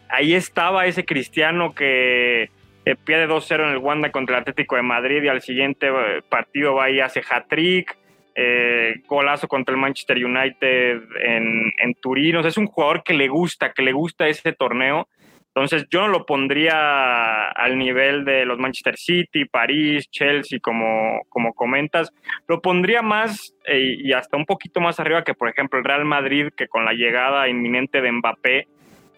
ahí 0.09 0.35
estaba 0.35 0.87
ese 0.87 1.05
cristiano 1.05 1.75
que 1.75 2.51
eh, 2.85 2.97
pierde 3.05 3.27
2-0 3.27 3.65
en 3.65 3.71
el 3.71 3.79
Wanda 3.79 4.13
contra 4.13 4.37
el 4.37 4.43
Atlético 4.43 4.77
de 4.77 4.83
Madrid 4.83 5.23
y 5.23 5.29
al 5.29 5.43
siguiente 5.43 5.89
partido 6.29 6.75
va 6.75 6.91
y 6.91 7.01
hace 7.01 7.21
hat-trick 7.29 7.97
eh, 8.35 9.03
golazo 9.07 9.49
contra 9.49 9.75
el 9.75 9.81
Manchester 9.81 10.25
United 10.25 11.03
en, 11.23 11.95
Turín. 12.01 12.37
es 12.37 12.57
un 12.57 12.67
jugador 12.67 13.03
que 13.03 13.15
le 13.15 13.29
gusta, 13.29 13.73
que 13.73 13.83
le 13.83 13.93
gusta 13.93 14.29
ese 14.29 14.53
torneo. 14.53 15.09
Entonces, 15.55 15.87
yo 15.91 16.01
no 16.01 16.09
lo 16.09 16.25
pondría 16.25 17.51
al 17.51 17.77
nivel 17.77 18.25
de 18.25 18.47
los 18.47 18.59
Manchester 18.59 18.97
City, 18.97 19.45
París, 19.45 20.09
Chelsea, 20.11 20.59
como, 20.63 21.21
como 21.29 21.53
comentas. 21.53 22.11
Lo 22.49 22.63
pondría 22.63 23.03
más 23.03 23.55
eh, 23.67 23.97
y 23.99 24.15
hasta 24.15 24.39
un 24.39 24.47
poquito 24.47 24.81
más 24.81 24.99
arriba 24.99 25.25
que, 25.25 25.35
por 25.35 25.51
ejemplo, 25.51 25.79
el 25.79 25.85
Real 25.85 26.07
Madrid, 26.07 26.49
que 26.57 26.69
con 26.69 26.87
la 26.87 26.95
llegada 26.95 27.51
inminente 27.51 28.01
de 28.01 28.13
Mbappé, 28.13 28.67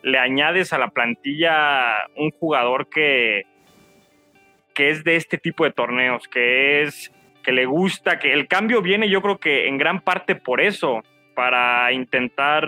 le 0.03 0.19
añades 0.19 0.73
a 0.73 0.79
la 0.79 0.89
plantilla 0.89 2.09
un 2.17 2.33
jugador 2.33 2.89
que, 2.89 3.47
que 4.75 4.91
es 4.91 5.05
de 5.05 5.15
este 5.15 5.39
tipo 5.39 5.65
de 5.65 5.71
torneos, 5.71 6.27
que 6.27 6.83
es 6.83 7.14
que 7.45 7.53
le 7.53 7.67
gusta, 7.67 8.19
que 8.19 8.33
el 8.33 8.49
cambio 8.49 8.83
viene 8.83 9.09
yo 9.09 9.23
creo 9.23 9.39
que 9.39 9.69
en 9.69 9.79
gran 9.79 10.01
parte 10.01 10.35
por 10.35 10.61
eso. 10.61 11.03
para 11.35 11.91
intentar 11.91 12.65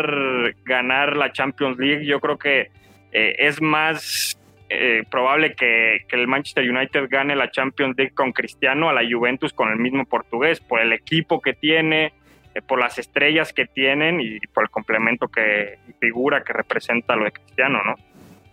ganar 0.64 1.16
la 1.16 1.30
Champions 1.30 1.78
League. 1.78 2.04
Yo 2.04 2.18
creo 2.18 2.36
que 2.36 2.70
eh, 3.12 3.36
es 3.38 3.62
más 3.62 4.36
eh, 4.68 5.04
probable 5.08 5.54
que, 5.54 6.04
el 6.10 6.26
Manchester 6.26 6.68
United 6.68 7.06
gane 7.08 7.36
la 7.36 7.50
Champions 7.50 7.96
League 7.96 8.12
con 8.12 8.32
Cristiano 8.32 8.88
a 8.88 8.92
la 8.92 9.08
Juventus 9.08 9.52
con 9.52 9.70
el 9.70 9.78
mismo 9.78 10.04
portugués, 10.04 10.60
por 10.60 10.80
el 10.80 10.92
equipo 10.92 11.40
que 11.40 11.52
tiene, 11.52 12.12
eh, 12.54 12.62
por 12.66 12.80
las 12.80 12.98
estrellas 12.98 13.52
que 13.52 13.66
tienen 13.66 14.20
y 14.20 14.40
por 14.52 14.64
el 14.64 14.70
complemento 14.70 15.28
que 15.28 15.78
figura 16.00 16.42
que 16.42 16.52
representa 16.52 17.14
lo 17.14 17.24
de 17.24 17.32
Cristiano, 17.32 17.80
¿no? 17.84 17.94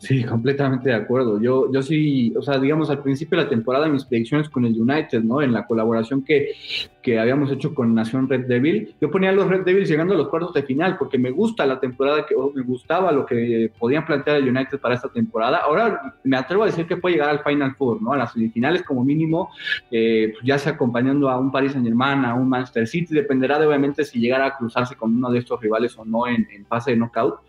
Sí, 0.03 0.21
completamente 0.21 0.89
de 0.89 0.95
acuerdo. 0.95 1.39
Yo, 1.39 1.71
yo 1.71 1.81
sí, 1.81 2.33
o 2.35 2.41
sea, 2.41 2.59
digamos, 2.59 2.89
al 2.89 3.01
principio 3.01 3.37
de 3.37 3.45
la 3.45 3.49
temporada 3.49 3.87
mis 3.87 4.03
predicciones 4.03 4.49
con 4.49 4.65
el 4.65 4.79
United, 4.79 5.23
¿no? 5.23 5.41
En 5.41 5.53
la 5.53 5.65
colaboración 5.65 6.25
que, 6.25 6.51
que 7.01 7.19
habíamos 7.19 7.49
hecho 7.53 7.73
con 7.73 7.95
Nación 7.95 8.27
Red 8.27 8.47
Devil, 8.47 8.95
yo 8.99 9.09
ponía 9.09 9.31
los 9.31 9.47
Red 9.47 9.63
Devils 9.63 9.87
llegando 9.87 10.13
a 10.13 10.17
los 10.17 10.27
cuartos 10.27 10.53
de 10.53 10.63
final 10.63 10.97
porque 10.97 11.17
me 11.17 11.31
gusta 11.31 11.65
la 11.65 11.79
temporada, 11.79 12.25
que 12.25 12.35
me 12.35 12.63
gustaba 12.63 13.13
lo 13.13 13.25
que 13.25 13.71
podían 13.79 14.05
plantear 14.05 14.37
el 14.37 14.49
United 14.49 14.77
para 14.77 14.95
esta 14.95 15.07
temporada. 15.07 15.59
Ahora 15.59 16.17
me 16.25 16.35
atrevo 16.35 16.63
a 16.63 16.65
decir 16.65 16.85
que 16.85 16.97
puede 16.97 17.15
llegar 17.15 17.29
al 17.29 17.41
Final 17.41 17.73
Four, 17.75 18.01
¿no? 18.01 18.11
A 18.11 18.17
las 18.17 18.33
semifinales 18.33 18.83
como 18.83 19.05
mínimo, 19.05 19.51
eh, 19.89 20.33
pues 20.33 20.45
ya 20.45 20.57
sea 20.57 20.73
acompañando 20.73 21.29
a 21.29 21.39
un 21.39 21.49
Paris 21.49 21.71
Saint 21.71 21.87
Germain, 21.87 22.25
a 22.25 22.35
un 22.35 22.49
Manchester 22.49 22.87
City, 22.87 23.15
dependerá 23.15 23.57
de 23.57 23.67
obviamente 23.67 24.03
si 24.03 24.19
llegara 24.19 24.47
a 24.47 24.57
cruzarse 24.57 24.97
con 24.97 25.15
uno 25.15 25.31
de 25.31 25.39
estos 25.39 25.61
rivales 25.61 25.97
o 25.97 26.03
no 26.03 26.27
en, 26.27 26.45
en 26.51 26.65
fase 26.65 26.91
de 26.91 26.97
knockout 26.97 27.39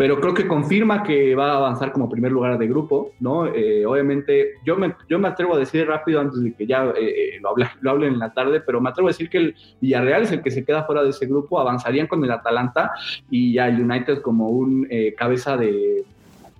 pero 0.00 0.18
creo 0.18 0.32
que 0.32 0.48
confirma 0.48 1.02
que 1.02 1.34
va 1.34 1.52
a 1.52 1.56
avanzar 1.58 1.92
como 1.92 2.08
primer 2.08 2.32
lugar 2.32 2.56
de 2.56 2.66
grupo, 2.66 3.12
¿no? 3.20 3.44
Eh, 3.48 3.84
obviamente, 3.84 4.52
yo 4.64 4.74
me, 4.74 4.94
yo 5.10 5.18
me 5.18 5.28
atrevo 5.28 5.54
a 5.54 5.58
decir 5.58 5.86
rápido 5.86 6.20
antes 6.20 6.42
de 6.42 6.54
que 6.54 6.66
ya 6.66 6.86
eh, 6.86 7.34
eh, 7.34 7.38
lo, 7.38 7.50
hable, 7.50 7.68
lo 7.82 7.90
hablen 7.90 8.14
en 8.14 8.18
la 8.18 8.32
tarde, 8.32 8.62
pero 8.62 8.80
me 8.80 8.88
atrevo 8.88 9.08
a 9.08 9.10
decir 9.10 9.28
que 9.28 9.36
el 9.36 9.54
Villarreal 9.78 10.22
es 10.22 10.32
el 10.32 10.42
que 10.42 10.50
se 10.50 10.64
queda 10.64 10.84
fuera 10.84 11.02
de 11.02 11.10
ese 11.10 11.26
grupo, 11.26 11.60
avanzarían 11.60 12.06
con 12.06 12.24
el 12.24 12.30
Atalanta 12.30 12.92
y 13.28 13.52
ya 13.52 13.68
el 13.68 13.78
United 13.78 14.22
como 14.22 14.48
un 14.48 14.88
cabeza 15.18 15.58
de, 15.58 16.02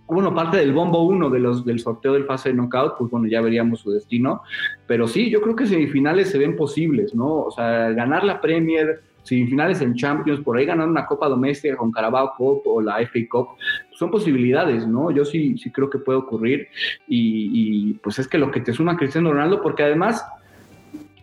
bueno, 0.06 0.34
parte 0.34 0.56
del 0.56 0.72
bombo 0.72 1.02
uno 1.02 1.30
de 1.30 1.38
los, 1.38 1.64
del 1.64 1.78
sorteo 1.78 2.12
del 2.12 2.24
fase 2.24 2.50
de 2.50 2.56
knockout, 2.56 2.98
pues 2.98 3.10
bueno, 3.10 3.28
ya 3.28 3.40
veríamos 3.40 3.80
su 3.80 3.90
destino. 3.90 4.42
Pero 4.86 5.06
sí, 5.06 5.30
yo 5.30 5.40
creo 5.40 5.54
que 5.54 5.66
semifinales 5.66 6.30
se 6.30 6.38
ven 6.38 6.56
posibles, 6.56 7.14
¿no? 7.14 7.44
O 7.44 7.50
sea, 7.50 7.90
ganar 7.92 8.24
la 8.24 8.40
Premier, 8.40 9.00
semifinales 9.22 9.80
en 9.80 9.94
Champions, 9.94 10.40
por 10.40 10.56
ahí 10.56 10.66
ganar 10.66 10.88
una 10.88 11.06
Copa 11.06 11.28
Doméstica 11.28 11.76
con 11.76 11.92
Carabao 11.92 12.34
Cup 12.36 12.62
o 12.66 12.80
la 12.80 12.96
FA 13.06 13.20
Cup, 13.30 13.48
son 13.92 14.10
posibilidades, 14.10 14.86
¿no? 14.86 15.10
Yo 15.10 15.24
sí, 15.24 15.56
sí 15.58 15.70
creo 15.70 15.90
que 15.90 15.98
puede 15.98 16.18
ocurrir 16.18 16.68
y, 17.06 17.94
pues 17.94 18.18
es 18.18 18.28
que 18.28 18.38
lo 18.38 18.50
que 18.50 18.60
te 18.60 18.72
suma 18.72 18.96
Cristiano 18.96 19.32
Ronaldo, 19.32 19.62
porque 19.62 19.82
además 19.82 20.24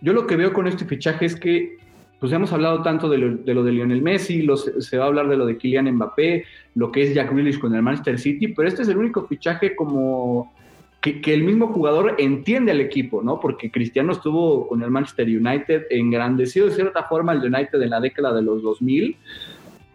yo 0.00 0.12
lo 0.12 0.26
que 0.26 0.36
veo 0.36 0.52
con 0.52 0.66
este 0.66 0.84
fichaje 0.84 1.26
es 1.26 1.36
que 1.36 1.76
pues 2.20 2.32
hemos 2.32 2.52
hablado 2.52 2.82
tanto 2.82 3.08
de 3.08 3.18
lo 3.18 3.62
de, 3.62 3.72
Lionel 3.72 4.02
Messi, 4.02 4.44
se 4.80 4.98
va 4.98 5.04
a 5.04 5.06
hablar 5.06 5.28
de 5.28 5.36
lo 5.36 5.46
de 5.46 5.56
Kylian 5.56 5.88
Mbappé, 5.94 6.44
lo 6.74 6.90
que 6.90 7.04
es 7.04 7.14
Jack 7.14 7.32
Grealish 7.32 7.60
con 7.60 7.74
el 7.74 7.82
Manchester 7.82 8.18
City, 8.18 8.48
pero 8.48 8.66
este 8.66 8.82
es 8.82 8.88
el 8.88 8.96
único 8.96 9.24
fichaje 9.26 9.76
como 9.76 10.52
que, 11.00 11.20
el 11.32 11.44
mismo 11.44 11.68
jugador 11.68 12.16
entiende 12.18 12.72
al 12.72 12.80
equipo, 12.80 13.22
¿no? 13.22 13.38
Porque 13.38 13.70
Cristiano 13.70 14.12
estuvo 14.12 14.66
con 14.66 14.82
el 14.82 14.90
Manchester 14.90 15.26
United, 15.26 15.86
engrandecido 15.90 16.66
de 16.66 16.74
cierta 16.74 17.04
forma 17.04 17.32
el 17.32 17.38
United 17.38 17.80
en 17.80 17.90
la 17.90 18.00
década 18.00 18.34
de 18.34 18.42
los 18.42 18.62
2000. 18.62 19.16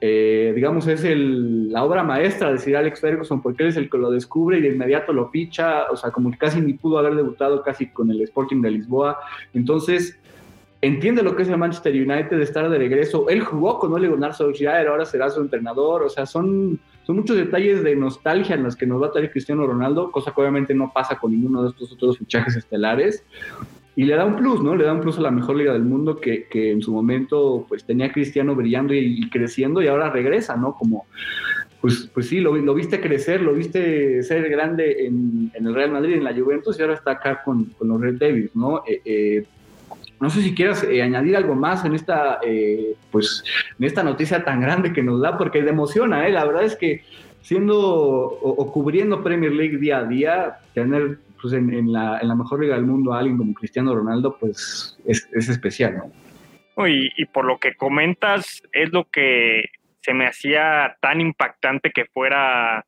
Eh, 0.05 0.51
digamos, 0.55 0.88
es 0.88 1.03
el, 1.03 1.72
la 1.72 1.83
obra 1.83 2.03
maestra 2.03 2.51
de 2.51 2.57
Sir 2.57 2.75
Alex 2.75 3.00
Ferguson, 3.00 3.41
porque 3.41 3.63
él 3.63 3.69
es 3.69 3.77
el 3.77 3.89
que 3.89 3.98
lo 3.98 4.12
descubre 4.12 4.57
y 4.57 4.62
de 4.62 4.69
inmediato 4.69 5.13
lo 5.13 5.29
ficha, 5.29 5.89
o 5.91 5.95
sea, 5.95 6.12
como 6.12 6.31
que 6.31 6.38
casi 6.38 6.60
ni 6.60 6.74
pudo 6.74 6.98
haber 6.98 7.15
debutado 7.15 7.63
casi 7.63 7.88
con 7.88 8.10
el 8.12 8.22
Sporting 8.22 8.62
de 8.62 8.72
Lisboa. 8.72 9.17
Entonces, 9.53 10.19
entiende 10.81 11.24
lo 11.24 11.36
que 11.36 11.43
es 11.43 11.50
el 11.50 11.57
Manchester 11.57 11.93
United, 11.93 12.39
estar 12.41 12.69
de 12.69 12.77
regreso. 12.77 13.29
Él 13.29 13.41
jugó 13.41 13.79
con 13.79 13.93
Ole 13.93 14.10
Gunnar 14.10 14.33
Solskjaer, 14.33 14.88
ahora 14.88 15.05
será 15.05 15.29
su 15.29 15.39
entrenador, 15.39 16.03
o 16.03 16.10
sea, 16.10 16.25
son 16.25 16.79
son 17.03 17.17
muchos 17.17 17.36
detalles 17.36 17.83
de 17.83 17.95
nostalgia 17.95 18.55
en 18.55 18.63
los 18.63 18.75
que 18.75 18.86
nos 18.86 19.01
va 19.01 19.07
a 19.07 19.12
traer 19.12 19.31
Cristiano 19.31 19.67
Ronaldo, 19.67 20.12
cosa 20.12 20.31
que 20.33 20.41
obviamente 20.41 20.74
no 20.74 20.91
pasa 20.93 21.17
con 21.17 21.31
ninguno 21.31 21.63
de 21.63 21.69
estos 21.69 21.91
otros 21.91 22.17
fichajes 22.17 22.55
estelares. 22.55 23.24
Y 23.95 24.05
le 24.05 24.15
da 24.15 24.25
un 24.25 24.36
plus, 24.36 24.63
¿no? 24.63 24.75
Le 24.75 24.86
da 24.86 24.93
un 24.93 25.01
plus 25.01 25.19
a 25.19 25.22
la 25.22 25.29
mejor 25.29 25.55
liga 25.55 25.74
del 25.74 25.83
mundo 25.83 26.19
que, 26.19 26.48
que 26.48 26.72
en 26.72 26.81
su 26.81 26.91
momento 26.91 27.65
pues 27.67 27.83
tenía 27.83 28.12
Cristiano 28.12 28.55
brillando 28.55 28.93
y, 28.93 29.29
creciendo 29.29 29.81
y 29.81 29.88
ahora 29.88 30.10
regresa, 30.10 30.55
¿no? 30.55 30.74
Como, 30.74 31.05
pues, 31.79 32.10
pues 32.12 32.27
sí, 32.27 32.39
lo, 32.39 32.55
lo 32.55 32.74
viste 32.74 33.01
crecer, 33.01 33.41
lo 33.41 33.53
viste 33.53 34.24
ser 34.24 34.50
grande 34.50 35.05
en, 35.05 35.51
en, 35.53 35.67
el 35.67 35.75
Real 35.75 35.91
Madrid, 35.91 36.15
en 36.15 36.24
la 36.24 36.33
Juventus 36.33 36.79
y 36.79 36.81
ahora 36.81 36.95
está 36.95 37.12
acá 37.12 37.43
con, 37.43 37.65
con 37.77 37.89
los 37.89 38.01
Red 38.01 38.15
Devils, 38.15 38.55
¿no? 38.55 38.83
Eh, 38.88 39.01
eh, 39.05 39.45
no 40.24 40.30
sé 40.30 40.42
si 40.42 40.56
quieras 40.56 40.86
eh, 40.86 41.01
añadir 41.01 41.36
algo 41.36 41.53
más 41.53 41.84
en 41.84 41.96
esta, 41.96 42.39
eh, 42.42 42.96
pues, 43.12 43.44
en 43.77 43.86
esta 43.86 44.03
noticia 44.03 44.46
tan 44.46 44.62
grande 44.62 44.94
que 44.94 45.03
nos 45.03 45.20
da, 45.20 45.38
porque 45.38 45.62
te 45.62 45.70
emociona, 45.70 46.25
¿eh? 46.25 46.32
La 46.32 46.46
verdad 46.46 46.63
es 46.63 46.77
que 46.77 47.03
siendo 47.42 47.77
o, 47.77 48.72
cubriendo 48.72 49.22
Premier 49.22 49.51
League 49.51 49.77
día 49.80 49.98
a 49.98 50.06
día, 50.06 50.60
tener 50.74 51.18
pues, 51.42 51.53
en, 51.53 51.92
la, 51.92 52.22
mejor 52.38 52.62
liga 52.62 52.75
del 52.75 52.86
mundo 52.86 53.13
a 53.13 53.20
alguien 53.20 53.38
como 53.38 53.53
Cristiano 53.53 53.94
Ronaldo, 53.94 54.38
pues 54.39 54.98
es, 55.06 55.27
especial, 55.34 55.98
¿no? 55.98 56.88
Y, 56.88 57.12
y, 57.18 57.25
por 57.25 57.44
lo 57.44 57.58
que 57.58 57.75
comentas, 57.75 58.63
es 58.72 58.94
lo 58.94 59.03
que 59.12 59.65
se 60.00 60.13
me 60.13 60.25
hacía 60.25 60.96
tan 61.01 61.20
impactante 61.20 61.92
que 61.92 62.06
fuera 62.06 62.86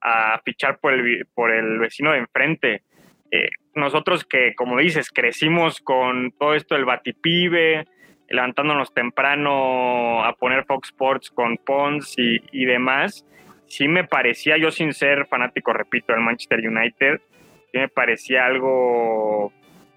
a 0.00 0.40
fichar 0.44 0.78
por 0.78 0.92
el, 0.92 1.26
por 1.34 1.50
el 1.50 1.80
vecino 1.80 2.12
de 2.12 2.18
enfrente. 2.18 2.82
Eh, 3.30 3.50
nosotros 3.74 4.24
que, 4.24 4.54
como 4.54 4.78
dices, 4.78 5.10
crecimos 5.10 5.80
con 5.80 6.32
todo 6.32 6.54
esto 6.54 6.74
del 6.74 6.84
batipibe, 6.84 7.86
levantándonos 8.28 8.92
temprano 8.92 10.24
a 10.24 10.34
poner 10.34 10.64
Fox 10.64 10.88
Sports 10.88 11.30
con 11.30 11.56
Pons 11.56 12.14
y, 12.16 12.64
demás, 12.64 13.26
sí 13.66 13.88
me 13.88 14.04
parecía, 14.04 14.56
yo 14.56 14.70
sin 14.70 14.92
ser 14.92 15.26
fanático, 15.26 15.72
repito, 15.72 16.12
del 16.12 16.22
Manchester 16.22 16.60
United, 16.60 17.20
sí 17.72 17.78
me 17.78 17.88
parecía 17.88 18.46
algo, 18.46 19.52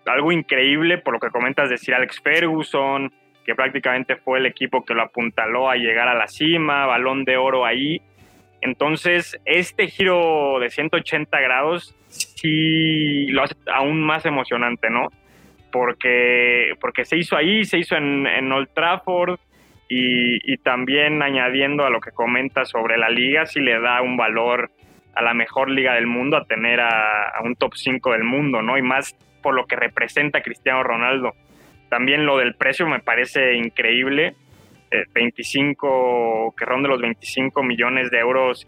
algo 0.05 0.31
increíble 0.31 0.97
por 0.97 1.13
lo 1.13 1.19
que 1.19 1.29
comentas 1.29 1.69
decir 1.69 1.93
Alex 1.93 2.21
Ferguson, 2.21 3.11
que 3.45 3.55
prácticamente 3.55 4.15
fue 4.15 4.39
el 4.39 4.45
equipo 4.45 4.83
que 4.83 4.93
lo 4.93 5.03
apuntaló 5.03 5.69
a 5.69 5.75
llegar 5.75 6.07
a 6.07 6.15
la 6.15 6.27
cima, 6.27 6.85
balón 6.85 7.25
de 7.25 7.37
oro 7.37 7.65
ahí. 7.65 8.01
Entonces, 8.63 9.37
este 9.43 9.87
giro 9.87 10.57
de 10.59 10.69
180 10.69 11.37
grados 11.41 11.93
sí 12.07 13.27
lo 13.27 13.43
hace 13.43 13.55
aún 13.67 14.01
más 14.01 14.25
emocionante, 14.25 14.89
¿no? 14.89 15.09
Porque, 15.69 16.71
porque 16.79 17.03
se 17.03 17.17
hizo 17.17 17.35
ahí, 17.35 17.65
se 17.65 17.79
hizo 17.79 17.97
en, 17.97 18.51
Old 18.51 18.69
Trafford 18.73 19.37
y, 19.89 20.57
también 20.59 21.21
añadiendo 21.21 21.85
a 21.85 21.89
lo 21.89 21.99
que 21.99 22.11
comenta 22.11 22.63
sobre 22.63 22.97
la 22.97 23.09
liga, 23.09 23.45
sí 23.45 23.59
le 23.59 23.79
da 23.81 24.01
un 24.01 24.15
valor 24.15 24.71
a 25.13 25.21
la 25.21 25.33
mejor 25.33 25.69
liga 25.69 25.95
del 25.95 26.07
mundo, 26.07 26.37
a 26.37 26.45
tener 26.45 26.79
a, 26.79 27.33
un 27.43 27.55
top 27.55 27.73
5 27.75 28.13
del 28.13 28.23
mundo, 28.23 28.61
¿no? 28.61 28.77
Y 28.77 28.81
más 28.81 29.13
por 29.41 29.55
lo 29.55 29.65
que 29.65 29.75
representa 29.75 30.41
Cristiano 30.41 30.83
Ronaldo. 30.83 31.33
También 31.89 32.25
lo 32.25 32.37
del 32.37 32.55
precio 32.55 32.87
me 32.87 33.01
parece 33.01 33.55
increíble. 33.55 34.35
25, 35.13 36.47
eh, 36.47 36.53
que 36.57 36.65
ronde 36.65 36.89
los 36.89 37.01
25 37.01 37.63
millones 37.63 38.11
de 38.11 38.19
euros, 38.19 38.67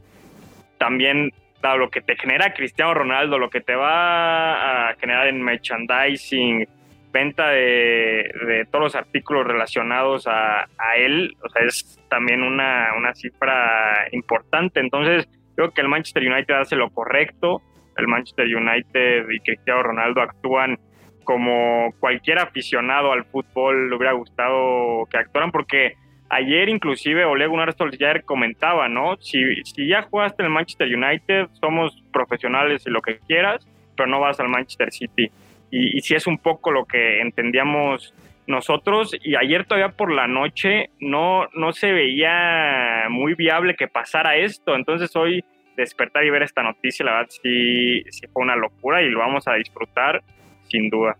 también 0.77 1.31
lo 1.73 1.89
que 1.89 2.01
te 2.01 2.15
genera 2.15 2.53
Cristiano 2.53 2.93
Ronaldo, 2.93 3.39
lo 3.39 3.49
que 3.49 3.61
te 3.61 3.75
va 3.75 4.89
a 4.89 4.95
generar 4.95 5.27
en 5.27 5.41
merchandising, 5.41 6.67
venta 7.11 7.49
de, 7.49 8.67
todos 8.69 8.83
los 8.83 8.95
artículos 8.95 9.47
relacionados 9.47 10.27
a, 10.27 10.67
él, 10.97 11.35
o 11.43 11.49
sea, 11.49 11.65
es 11.65 11.99
también 12.09 12.43
una, 12.43 13.13
cifra 13.15 14.07
importante. 14.11 14.79
Entonces, 14.79 15.27
creo 15.55 15.71
que 15.71 15.81
el 15.81 15.87
Manchester 15.87 16.23
United 16.31 16.53
hace 16.53 16.75
lo 16.75 16.89
correcto. 16.91 17.61
El 17.97 18.07
Manchester 18.07 18.45
United 18.45 19.29
y 19.29 19.39
Cristiano 19.39 19.81
Ronaldo 19.81 20.21
actúan 20.21 20.77
como 21.23 21.91
cualquier 21.99 22.37
aficionado 22.37 23.11
al 23.11 23.25
fútbol 23.25 23.89
le 23.89 23.95
hubiera 23.95 24.13
gustado 24.13 25.07
que 25.09 25.17
actuaran, 25.17 25.51
porque 25.51 25.95
Ayer 26.29 26.69
inclusive 26.69 27.25
Ole 27.25 27.47
Gunnar 27.47 27.75
Solskjaer 27.75 28.23
comentaba, 28.23 28.89
¿no? 28.89 29.17
Si, 29.17 29.41
si 29.63 29.87
ya 29.87 30.03
jugaste 30.03 30.41
en 30.41 30.47
el 30.47 30.53
Manchester 30.53 30.87
United, 30.87 31.47
somos 31.59 32.01
profesionales 32.11 32.83
y 32.85 32.89
lo 32.89 33.01
que 33.01 33.19
quieras, 33.19 33.67
pero 33.95 34.07
no 34.07 34.19
vas 34.19 34.39
al 34.39 34.49
Manchester 34.49 34.91
City. 34.91 35.29
Y, 35.71 35.99
si 36.01 36.15
es 36.15 36.25
un 36.25 36.37
poco 36.37 36.71
lo 36.71 36.85
que 36.85 37.21
entendíamos 37.21 38.13
nosotros. 38.47 39.15
Y 39.23 39.35
ayer 39.35 39.65
todavía 39.65 39.95
por 39.95 40.11
la 40.11 40.27
noche 40.27 40.89
no, 40.99 41.47
no 41.53 41.73
se 41.73 41.91
veía 41.91 43.05
muy 43.09 43.33
viable 43.33 43.75
que 43.75 43.87
pasara 43.87 44.37
esto. 44.37 44.75
Entonces 44.75 45.15
hoy 45.15 45.43
despertar 45.75 46.23
y 46.23 46.29
ver 46.29 46.43
esta 46.43 46.63
noticia, 46.63 47.05
la 47.05 47.13
verdad 47.13 47.29
sí, 47.29 48.03
sí 48.09 48.27
fue 48.31 48.43
una 48.43 48.55
locura 48.55 49.01
y 49.01 49.09
lo 49.09 49.19
vamos 49.19 49.47
a 49.47 49.55
disfrutar 49.55 50.23
sin 50.69 50.89
duda. 50.89 51.17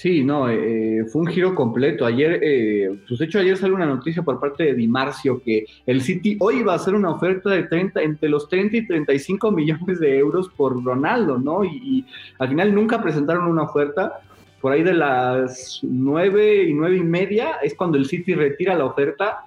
Sí, 0.00 0.24
no, 0.24 0.48
eh, 0.48 1.04
fue 1.12 1.20
un 1.20 1.28
giro 1.28 1.54
completo. 1.54 2.06
Ayer, 2.06 2.40
eh, 2.42 3.00
pues 3.06 3.18
de 3.18 3.26
hecho 3.26 3.38
ayer 3.38 3.58
salió 3.58 3.76
una 3.76 3.84
noticia 3.84 4.22
por 4.22 4.40
parte 4.40 4.64
de 4.64 4.74
Di 4.74 4.88
Marcio 4.88 5.42
que 5.42 5.66
el 5.84 6.00
City 6.00 6.38
hoy 6.40 6.62
va 6.62 6.72
a 6.72 6.76
hacer 6.76 6.94
una 6.94 7.10
oferta 7.10 7.50
de 7.50 7.64
30, 7.64 8.00
entre 8.00 8.30
los 8.30 8.48
30 8.48 8.78
y 8.78 8.86
35 8.86 9.50
millones 9.50 10.00
de 10.00 10.16
euros 10.16 10.48
por 10.56 10.82
Ronaldo, 10.82 11.36
¿no? 11.36 11.66
Y, 11.66 12.06
al 12.38 12.48
final 12.48 12.74
nunca 12.74 13.02
presentaron 13.02 13.46
una 13.46 13.64
oferta. 13.64 14.20
Por 14.62 14.72
ahí 14.72 14.82
de 14.82 14.94
las 14.94 15.80
nueve 15.82 16.64
y 16.64 16.72
nueve 16.72 16.96
y 16.96 17.02
media 17.02 17.56
es 17.62 17.74
cuando 17.74 17.98
el 17.98 18.06
City 18.06 18.34
retira 18.34 18.74
la 18.76 18.86
oferta 18.86 19.44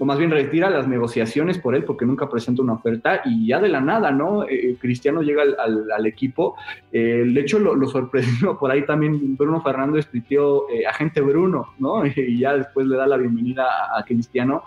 o 0.00 0.06
más 0.06 0.18
bien 0.18 0.30
retira 0.30 0.70
las 0.70 0.88
negociaciones 0.88 1.58
por 1.58 1.74
él 1.74 1.84
porque 1.84 2.06
nunca 2.06 2.28
presenta 2.28 2.62
una 2.62 2.72
oferta 2.72 3.20
y 3.26 3.46
ya 3.46 3.60
de 3.60 3.68
la 3.68 3.82
nada, 3.82 4.10
¿no? 4.10 4.48
Eh, 4.48 4.76
Cristiano 4.80 5.20
llega 5.20 5.42
al, 5.42 6.06
equipo. 6.06 6.56
Eh, 6.90 7.24
de 7.26 7.40
hecho, 7.40 7.58
lo, 7.58 7.86
sorprendió 7.86 8.58
por 8.58 8.70
ahí 8.70 8.86
también 8.86 9.36
Bruno 9.36 9.60
Fernández 9.60 10.06
pitió 10.06 10.64
agente 10.88 11.20
Bruno, 11.20 11.74
¿no? 11.78 12.02
Y 12.16 12.38
ya 12.38 12.56
después 12.56 12.86
le 12.86 12.96
da 12.96 13.06
la 13.06 13.18
bienvenida 13.18 13.66
a, 13.94 14.02
Cristiano. 14.02 14.64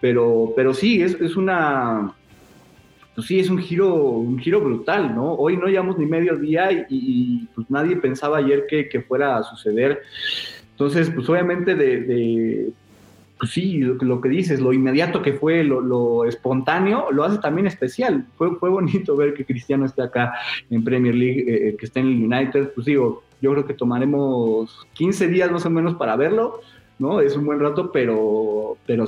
Pero, 0.00 0.52
pero 0.56 0.72
sí, 0.72 1.02
es, 1.02 1.20
es 1.20 1.36
una 1.36 2.14
pues 3.14 3.28
sí, 3.28 3.38
es 3.38 3.48
un 3.48 3.58
giro, 3.58 3.94
un 3.94 4.38
giro 4.38 4.60
brutal, 4.60 5.14
¿no? 5.14 5.34
Hoy 5.34 5.56
no 5.56 5.66
llevamos 5.66 5.98
ni 5.98 6.06
medio 6.06 6.36
día 6.36 6.86
y, 6.88 7.46
pues 7.54 7.70
nadie 7.70 7.96
pensaba 7.96 8.38
ayer 8.38 8.64
que, 8.66 9.00
fuera 9.02 9.36
a 9.36 9.42
suceder. 9.44 10.00
Entonces, 10.72 11.10
pues 11.10 11.28
obviamente 11.28 11.76
de, 11.76 12.72
pues 13.38 13.50
sí, 13.50 13.78
lo, 13.78 14.20
que 14.20 14.28
dices, 14.28 14.60
lo 14.60 14.72
inmediato 14.72 15.20
que 15.20 15.32
fue, 15.32 15.64
lo, 15.64 16.24
espontáneo, 16.24 17.10
lo 17.10 17.24
hace 17.24 17.38
también 17.38 17.66
especial. 17.66 18.26
Fue, 18.36 18.54
fue 18.56 18.70
bonito 18.70 19.16
ver 19.16 19.34
que 19.34 19.44
Cristiano 19.44 19.86
esté 19.86 20.02
acá 20.02 20.34
en 20.70 20.84
Premier 20.84 21.14
League, 21.14 21.40
eh, 21.40 21.68
eh, 21.68 21.76
que 21.76 21.86
esté 21.86 22.00
en 22.00 22.06
el 22.06 22.24
United. 22.24 22.72
Pues 22.74 22.86
digo, 22.86 23.24
yo 23.40 23.52
creo 23.52 23.66
que 23.66 23.74
tomaremos 23.74 24.86
15 24.94 25.28
días 25.28 25.50
más 25.50 25.66
o 25.66 25.70
menos 25.70 25.94
para 25.94 26.16
verlo, 26.16 26.60
¿no? 26.98 27.20
Es 27.20 27.36
un 27.36 27.44
buen 27.44 27.60
rato, 27.60 27.90
pero, 27.92 28.76
pero 28.86 29.06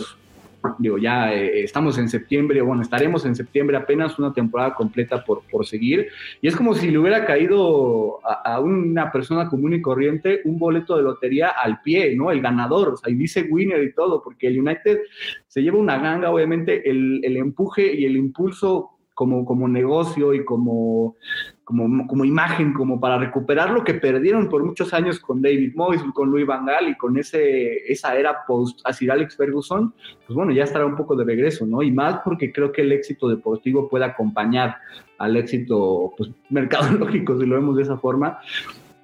digo, 0.78 0.98
ya 0.98 1.32
eh, 1.32 1.62
estamos 1.62 1.98
en 1.98 2.08
septiembre, 2.08 2.60
bueno, 2.60 2.82
estaremos 2.82 3.24
en 3.24 3.34
septiembre 3.34 3.76
apenas 3.76 4.18
una 4.18 4.32
temporada 4.32 4.74
completa 4.74 5.24
por, 5.24 5.42
por 5.50 5.66
seguir, 5.66 6.08
y 6.40 6.48
es 6.48 6.56
como 6.56 6.74
si 6.74 6.90
le 6.90 6.98
hubiera 6.98 7.24
caído 7.24 8.20
a, 8.24 8.60
una 8.60 9.12
persona 9.12 9.48
común 9.48 9.74
y 9.74 9.82
corriente 9.82 10.40
un 10.44 10.58
boleto 10.58 10.96
de 10.96 11.02
lotería 11.02 11.48
al 11.48 11.80
pie, 11.82 12.14
¿no? 12.16 12.30
El 12.30 12.40
ganador, 12.40 12.88
o 12.88 12.96
sea, 12.96 13.12
y 13.12 13.14
dice 13.14 13.46
winner 13.50 13.82
y 13.82 13.92
todo, 13.92 14.22
porque 14.22 14.48
el 14.48 14.60
United 14.60 15.00
se 15.46 15.62
lleva 15.62 15.78
una 15.78 15.98
ganga, 15.98 16.30
obviamente, 16.30 16.88
el, 16.88 17.20
el 17.22 17.36
empuje 17.36 17.94
y 17.94 18.04
el 18.04 18.16
impulso 18.16 18.95
como, 19.16 19.46
como 19.46 19.66
negocio 19.66 20.34
y 20.34 20.44
como, 20.44 21.16
como, 21.64 22.06
como, 22.06 22.24
imagen, 22.26 22.74
como 22.74 23.00
para 23.00 23.16
recuperar 23.16 23.70
lo 23.70 23.82
que 23.82 23.94
perdieron 23.94 24.50
por 24.50 24.62
muchos 24.62 24.92
años 24.92 25.18
con 25.18 25.40
David 25.40 25.72
Moyes, 25.74 26.02
con 26.12 26.30
Louis 26.30 26.46
Van 26.46 26.66
y 26.86 26.94
con 26.96 27.16
ese, 27.16 27.90
esa 27.90 28.14
era 28.14 28.44
post 28.46 28.78
a 28.84 28.92
Sir 28.92 29.10
Alex 29.10 29.34
Ferguson, 29.34 29.94
pues 30.26 30.36
bueno, 30.36 30.52
ya 30.52 30.64
estará 30.64 30.84
un 30.84 30.96
poco 30.96 31.16
de 31.16 31.24
regreso, 31.24 31.64
¿no? 31.64 31.82
Y 31.82 31.90
más 31.90 32.20
porque 32.22 32.52
creo 32.52 32.70
que 32.70 32.82
el 32.82 32.92
éxito 32.92 33.26
deportivo 33.26 33.88
puede 33.88 34.04
acompañar 34.04 34.76
al 35.16 35.34
éxito 35.38 36.12
pues, 36.18 36.28
mercadológico, 36.50 37.40
si 37.40 37.46
lo 37.46 37.54
vemos 37.54 37.74
de 37.74 37.84
esa 37.84 37.96
forma. 37.96 38.38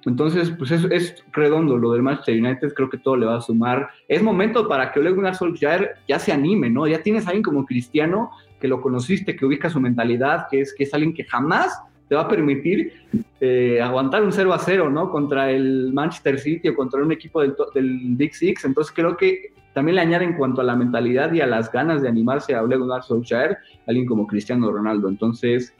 Entonces, 0.05 0.51
pues 0.57 0.71
es, 0.71 0.83
es, 0.91 1.23
redondo 1.31 1.77
lo 1.77 1.93
del 1.93 2.01
Manchester 2.01 2.41
United, 2.41 2.73
creo 2.73 2.89
que 2.89 2.97
todo 2.97 3.15
le 3.15 3.25
va 3.25 3.37
a 3.37 3.41
sumar. 3.41 3.89
Es 4.07 4.21
momento 4.21 4.67
para 4.67 4.91
que 4.91 4.99
Ole 4.99 5.11
Gunnar 5.11 5.35
Solskjaer 5.35 5.95
ya 6.07 6.19
se 6.19 6.31
anime, 6.31 6.69
¿no? 6.69 6.87
Ya 6.87 7.01
tienes 7.01 7.25
a 7.25 7.29
alguien 7.29 7.43
como 7.43 7.65
Cristiano 7.65 8.31
que 8.59 8.67
lo 8.67 8.81
conociste, 8.81 9.35
que 9.35 9.45
ubica 9.45 9.69
su 9.69 9.79
mentalidad, 9.79 10.47
que 10.49 10.61
es, 10.61 10.73
que 10.73 10.83
es 10.83 10.93
alguien 10.93 11.13
que 11.13 11.23
jamás 11.23 11.81
te 12.07 12.15
va 12.15 12.21
a 12.21 12.27
permitir 12.27 12.93
eh, 13.39 13.81
aguantar 13.81 14.23
un 14.23 14.31
0 14.31 14.53
a 14.53 14.59
0, 14.59 14.89
¿no? 14.89 15.09
Contra 15.09 15.51
el 15.51 15.91
Manchester 15.93 16.39
City 16.39 16.69
o 16.69 16.75
contra 16.75 17.01
un 17.01 17.11
equipo 17.11 17.41
del, 17.41 17.55
del 17.73 17.99
Big 18.15 18.35
Six. 18.35 18.65
Entonces 18.65 18.93
creo 18.93 19.15
que 19.15 19.53
también 19.73 19.95
le 19.95 20.01
añade 20.01 20.25
en 20.25 20.33
cuanto 20.33 20.61
a 20.61 20.63
la 20.63 20.75
mentalidad 20.75 21.33
y 21.33 21.41
a 21.41 21.47
las 21.47 21.71
ganas 21.71 22.01
de 22.01 22.07
animarse 22.07 22.53
a 22.53 22.61
Ole 22.61 22.77
Gunnar 22.77 23.03
Solskjaer, 23.03 23.57
alguien 23.87 24.05
como 24.05 24.27
Cristiano 24.27 24.71
Ronaldo. 24.71 25.09
Entonces, 25.09 25.73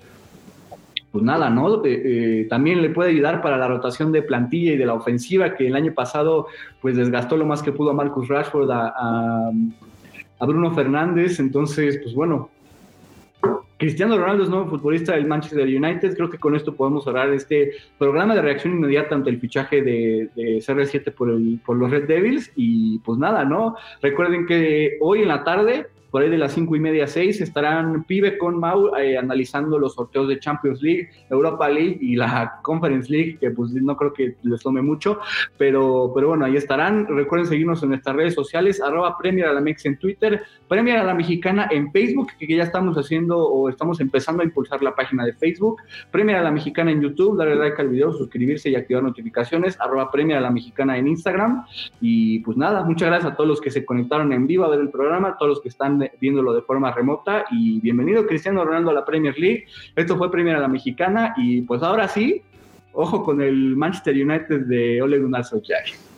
pues 1.13 1.23
nada, 1.23 1.47
¿no? 1.51 1.79
Eh, 1.85 2.47
también 2.49 2.81
le 2.81 2.89
puede 2.89 3.11
ayudar 3.11 3.43
para 3.43 3.55
la 3.55 3.67
rotación 3.67 4.11
de 4.11 4.23
plantilla 4.23 4.73
y 4.73 4.77
de 4.77 4.85
la 4.87 4.95
ofensiva, 4.95 5.53
que 5.53 5.67
el 5.67 5.75
año 5.75 5.93
pasado 5.93 6.47
pues 6.81 6.97
desgastó 6.97 7.37
lo 7.37 7.45
más 7.45 7.61
que 7.61 7.71
pudo 7.71 7.91
a 7.91 7.93
Marcus 7.93 8.27
Rashford, 8.27 8.67
a, 8.71 9.51
Bruno 10.39 10.73
Fernández. 10.73 11.39
Entonces, 11.39 11.99
pues 12.01 12.15
bueno, 12.15 12.49
Cristiano 13.77 14.17
Ronaldo 14.17 14.43
es 14.43 14.49
nuevo 14.49 14.65
futbolista 14.65 15.13
del 15.13 15.27
Manchester 15.27 15.67
United. 15.67 16.15
Creo 16.15 16.31
que 16.31 16.39
con 16.39 16.55
esto 16.55 16.73
podemos 16.73 17.05
hablar 17.05 17.29
este 17.29 17.73
programa 17.99 18.33
de 18.33 18.41
reacción 18.41 18.73
inmediata 18.73 19.13
ante 19.13 19.29
el 19.29 19.39
fichaje 19.39 19.83
de, 19.83 20.31
CR7 20.35 21.13
por, 21.13 21.29
por 21.63 21.77
los 21.77 21.91
Red 21.91 22.07
Devils. 22.07 22.51
Y 22.55 22.97
pues 22.99 23.19
nada, 23.19 23.45
¿no? 23.45 23.75
Recuerden 24.01 24.47
que 24.47 24.97
hoy 24.99 25.21
en 25.21 25.27
la 25.27 25.43
tarde 25.43 25.85
por 26.13 26.21
ahí 26.21 26.29
de 26.29 26.37
las 26.37 26.53
cinco 26.53 26.75
y 26.75 26.79
media, 26.79 27.07
seis, 27.07 27.41
estarán 27.41 28.03
Pibe 28.03 28.37
con 28.37 28.59
Mau 28.59 28.95
eh, 28.97 29.17
analizando 29.17 29.79
los 29.79 29.95
sorteos 29.95 30.27
de 30.27 30.37
Champions 30.37 30.79
League, 30.79 31.09
Europa 31.27 31.67
League 31.67 31.97
y 31.99 32.15
la 32.15 32.59
Conference 32.61 33.11
League, 33.11 33.39
que 33.39 33.49
pues 33.49 33.71
no 33.71 33.97
creo 33.97 34.13
que 34.13 34.35
les 34.43 34.61
tome 34.61 34.83
mucho, 34.83 35.17
pero, 35.57 36.11
pero 36.13 36.27
bueno, 36.27 36.45
ahí 36.45 36.55
estarán. 36.55 37.07
Recuerden 37.07 37.47
seguirnos 37.47 37.81
en 37.81 37.89
nuestras 37.89 38.15
redes 38.15 38.35
sociales, 38.35 38.79
arroba 38.79 39.17
Premier 39.17 39.47
a 39.47 39.53
la 39.53 39.61
Mex 39.61 39.87
en 39.87 39.97
Twitter, 39.97 40.43
Premier 40.67 40.97
a 40.97 41.03
la 41.03 41.15
Mexicana 41.15 41.67
en 41.71 41.91
Facebook, 41.91 42.27
que 42.37 42.55
ya 42.55 42.61
estamos 42.61 42.95
haciendo 42.95 43.39
o 43.39 43.67
estamos 43.67 43.99
empezando 43.99 44.43
a 44.43 44.45
impulsar 44.45 44.83
la 44.83 44.93
página 44.93 45.25
de 45.25 45.33
Facebook, 45.33 45.81
Premier 46.11 46.37
a 46.37 46.43
la 46.43 46.51
Mexicana 46.51 46.91
en 46.91 47.01
YouTube, 47.01 47.39
darle 47.39 47.55
like 47.55 47.81
al 47.81 47.89
video, 47.89 48.13
suscribirse 48.13 48.69
y 48.69 48.75
activar 48.75 49.01
notificaciones, 49.01 49.81
arroba 49.81 50.11
Premier 50.11 50.37
a 50.37 50.41
la 50.41 50.51
Mexicana 50.51 50.95
en 50.95 51.07
Instagram. 51.07 51.65
Y 52.01 52.37
pues 52.41 52.55
nada, 52.55 52.83
muchas 52.83 53.07
gracias 53.09 53.31
a 53.31 53.35
todos 53.35 53.47
los 53.47 53.59
que 53.59 53.71
se 53.71 53.83
conectaron 53.83 54.31
en 54.31 54.45
vivo 54.45 54.63
a 54.63 54.69
ver 54.69 54.79
el 54.79 54.91
programa, 54.91 55.29
a 55.29 55.37
todos 55.37 55.49
los 55.49 55.61
que 55.61 55.69
viéndolo 56.19 56.53
de 56.53 56.61
forma 56.61 56.91
remota. 56.91 57.45
Y 57.51 57.79
bienvenido 57.79 58.25
Cristiano 58.25 58.63
Ronaldo 58.63 58.91
a 58.91 58.93
la 58.93 59.05
Premier 59.05 59.37
League. 59.37 59.65
Esto 59.95 60.17
fue 60.17 60.31
Premier 60.31 60.55
a 60.55 60.59
la 60.59 60.67
Mexicana 60.67 61.33
y 61.37 61.61
pues 61.61 61.81
ahora 61.83 62.07
sí, 62.07 62.41
ojo 62.93 63.23
con 63.23 63.41
el 63.41 63.75
Manchester 63.75 64.15
United 64.15 64.61
de 64.61 65.01
Ole 65.01 65.19
Gunnar 65.19 65.43
Solskjaer. 65.43 66.12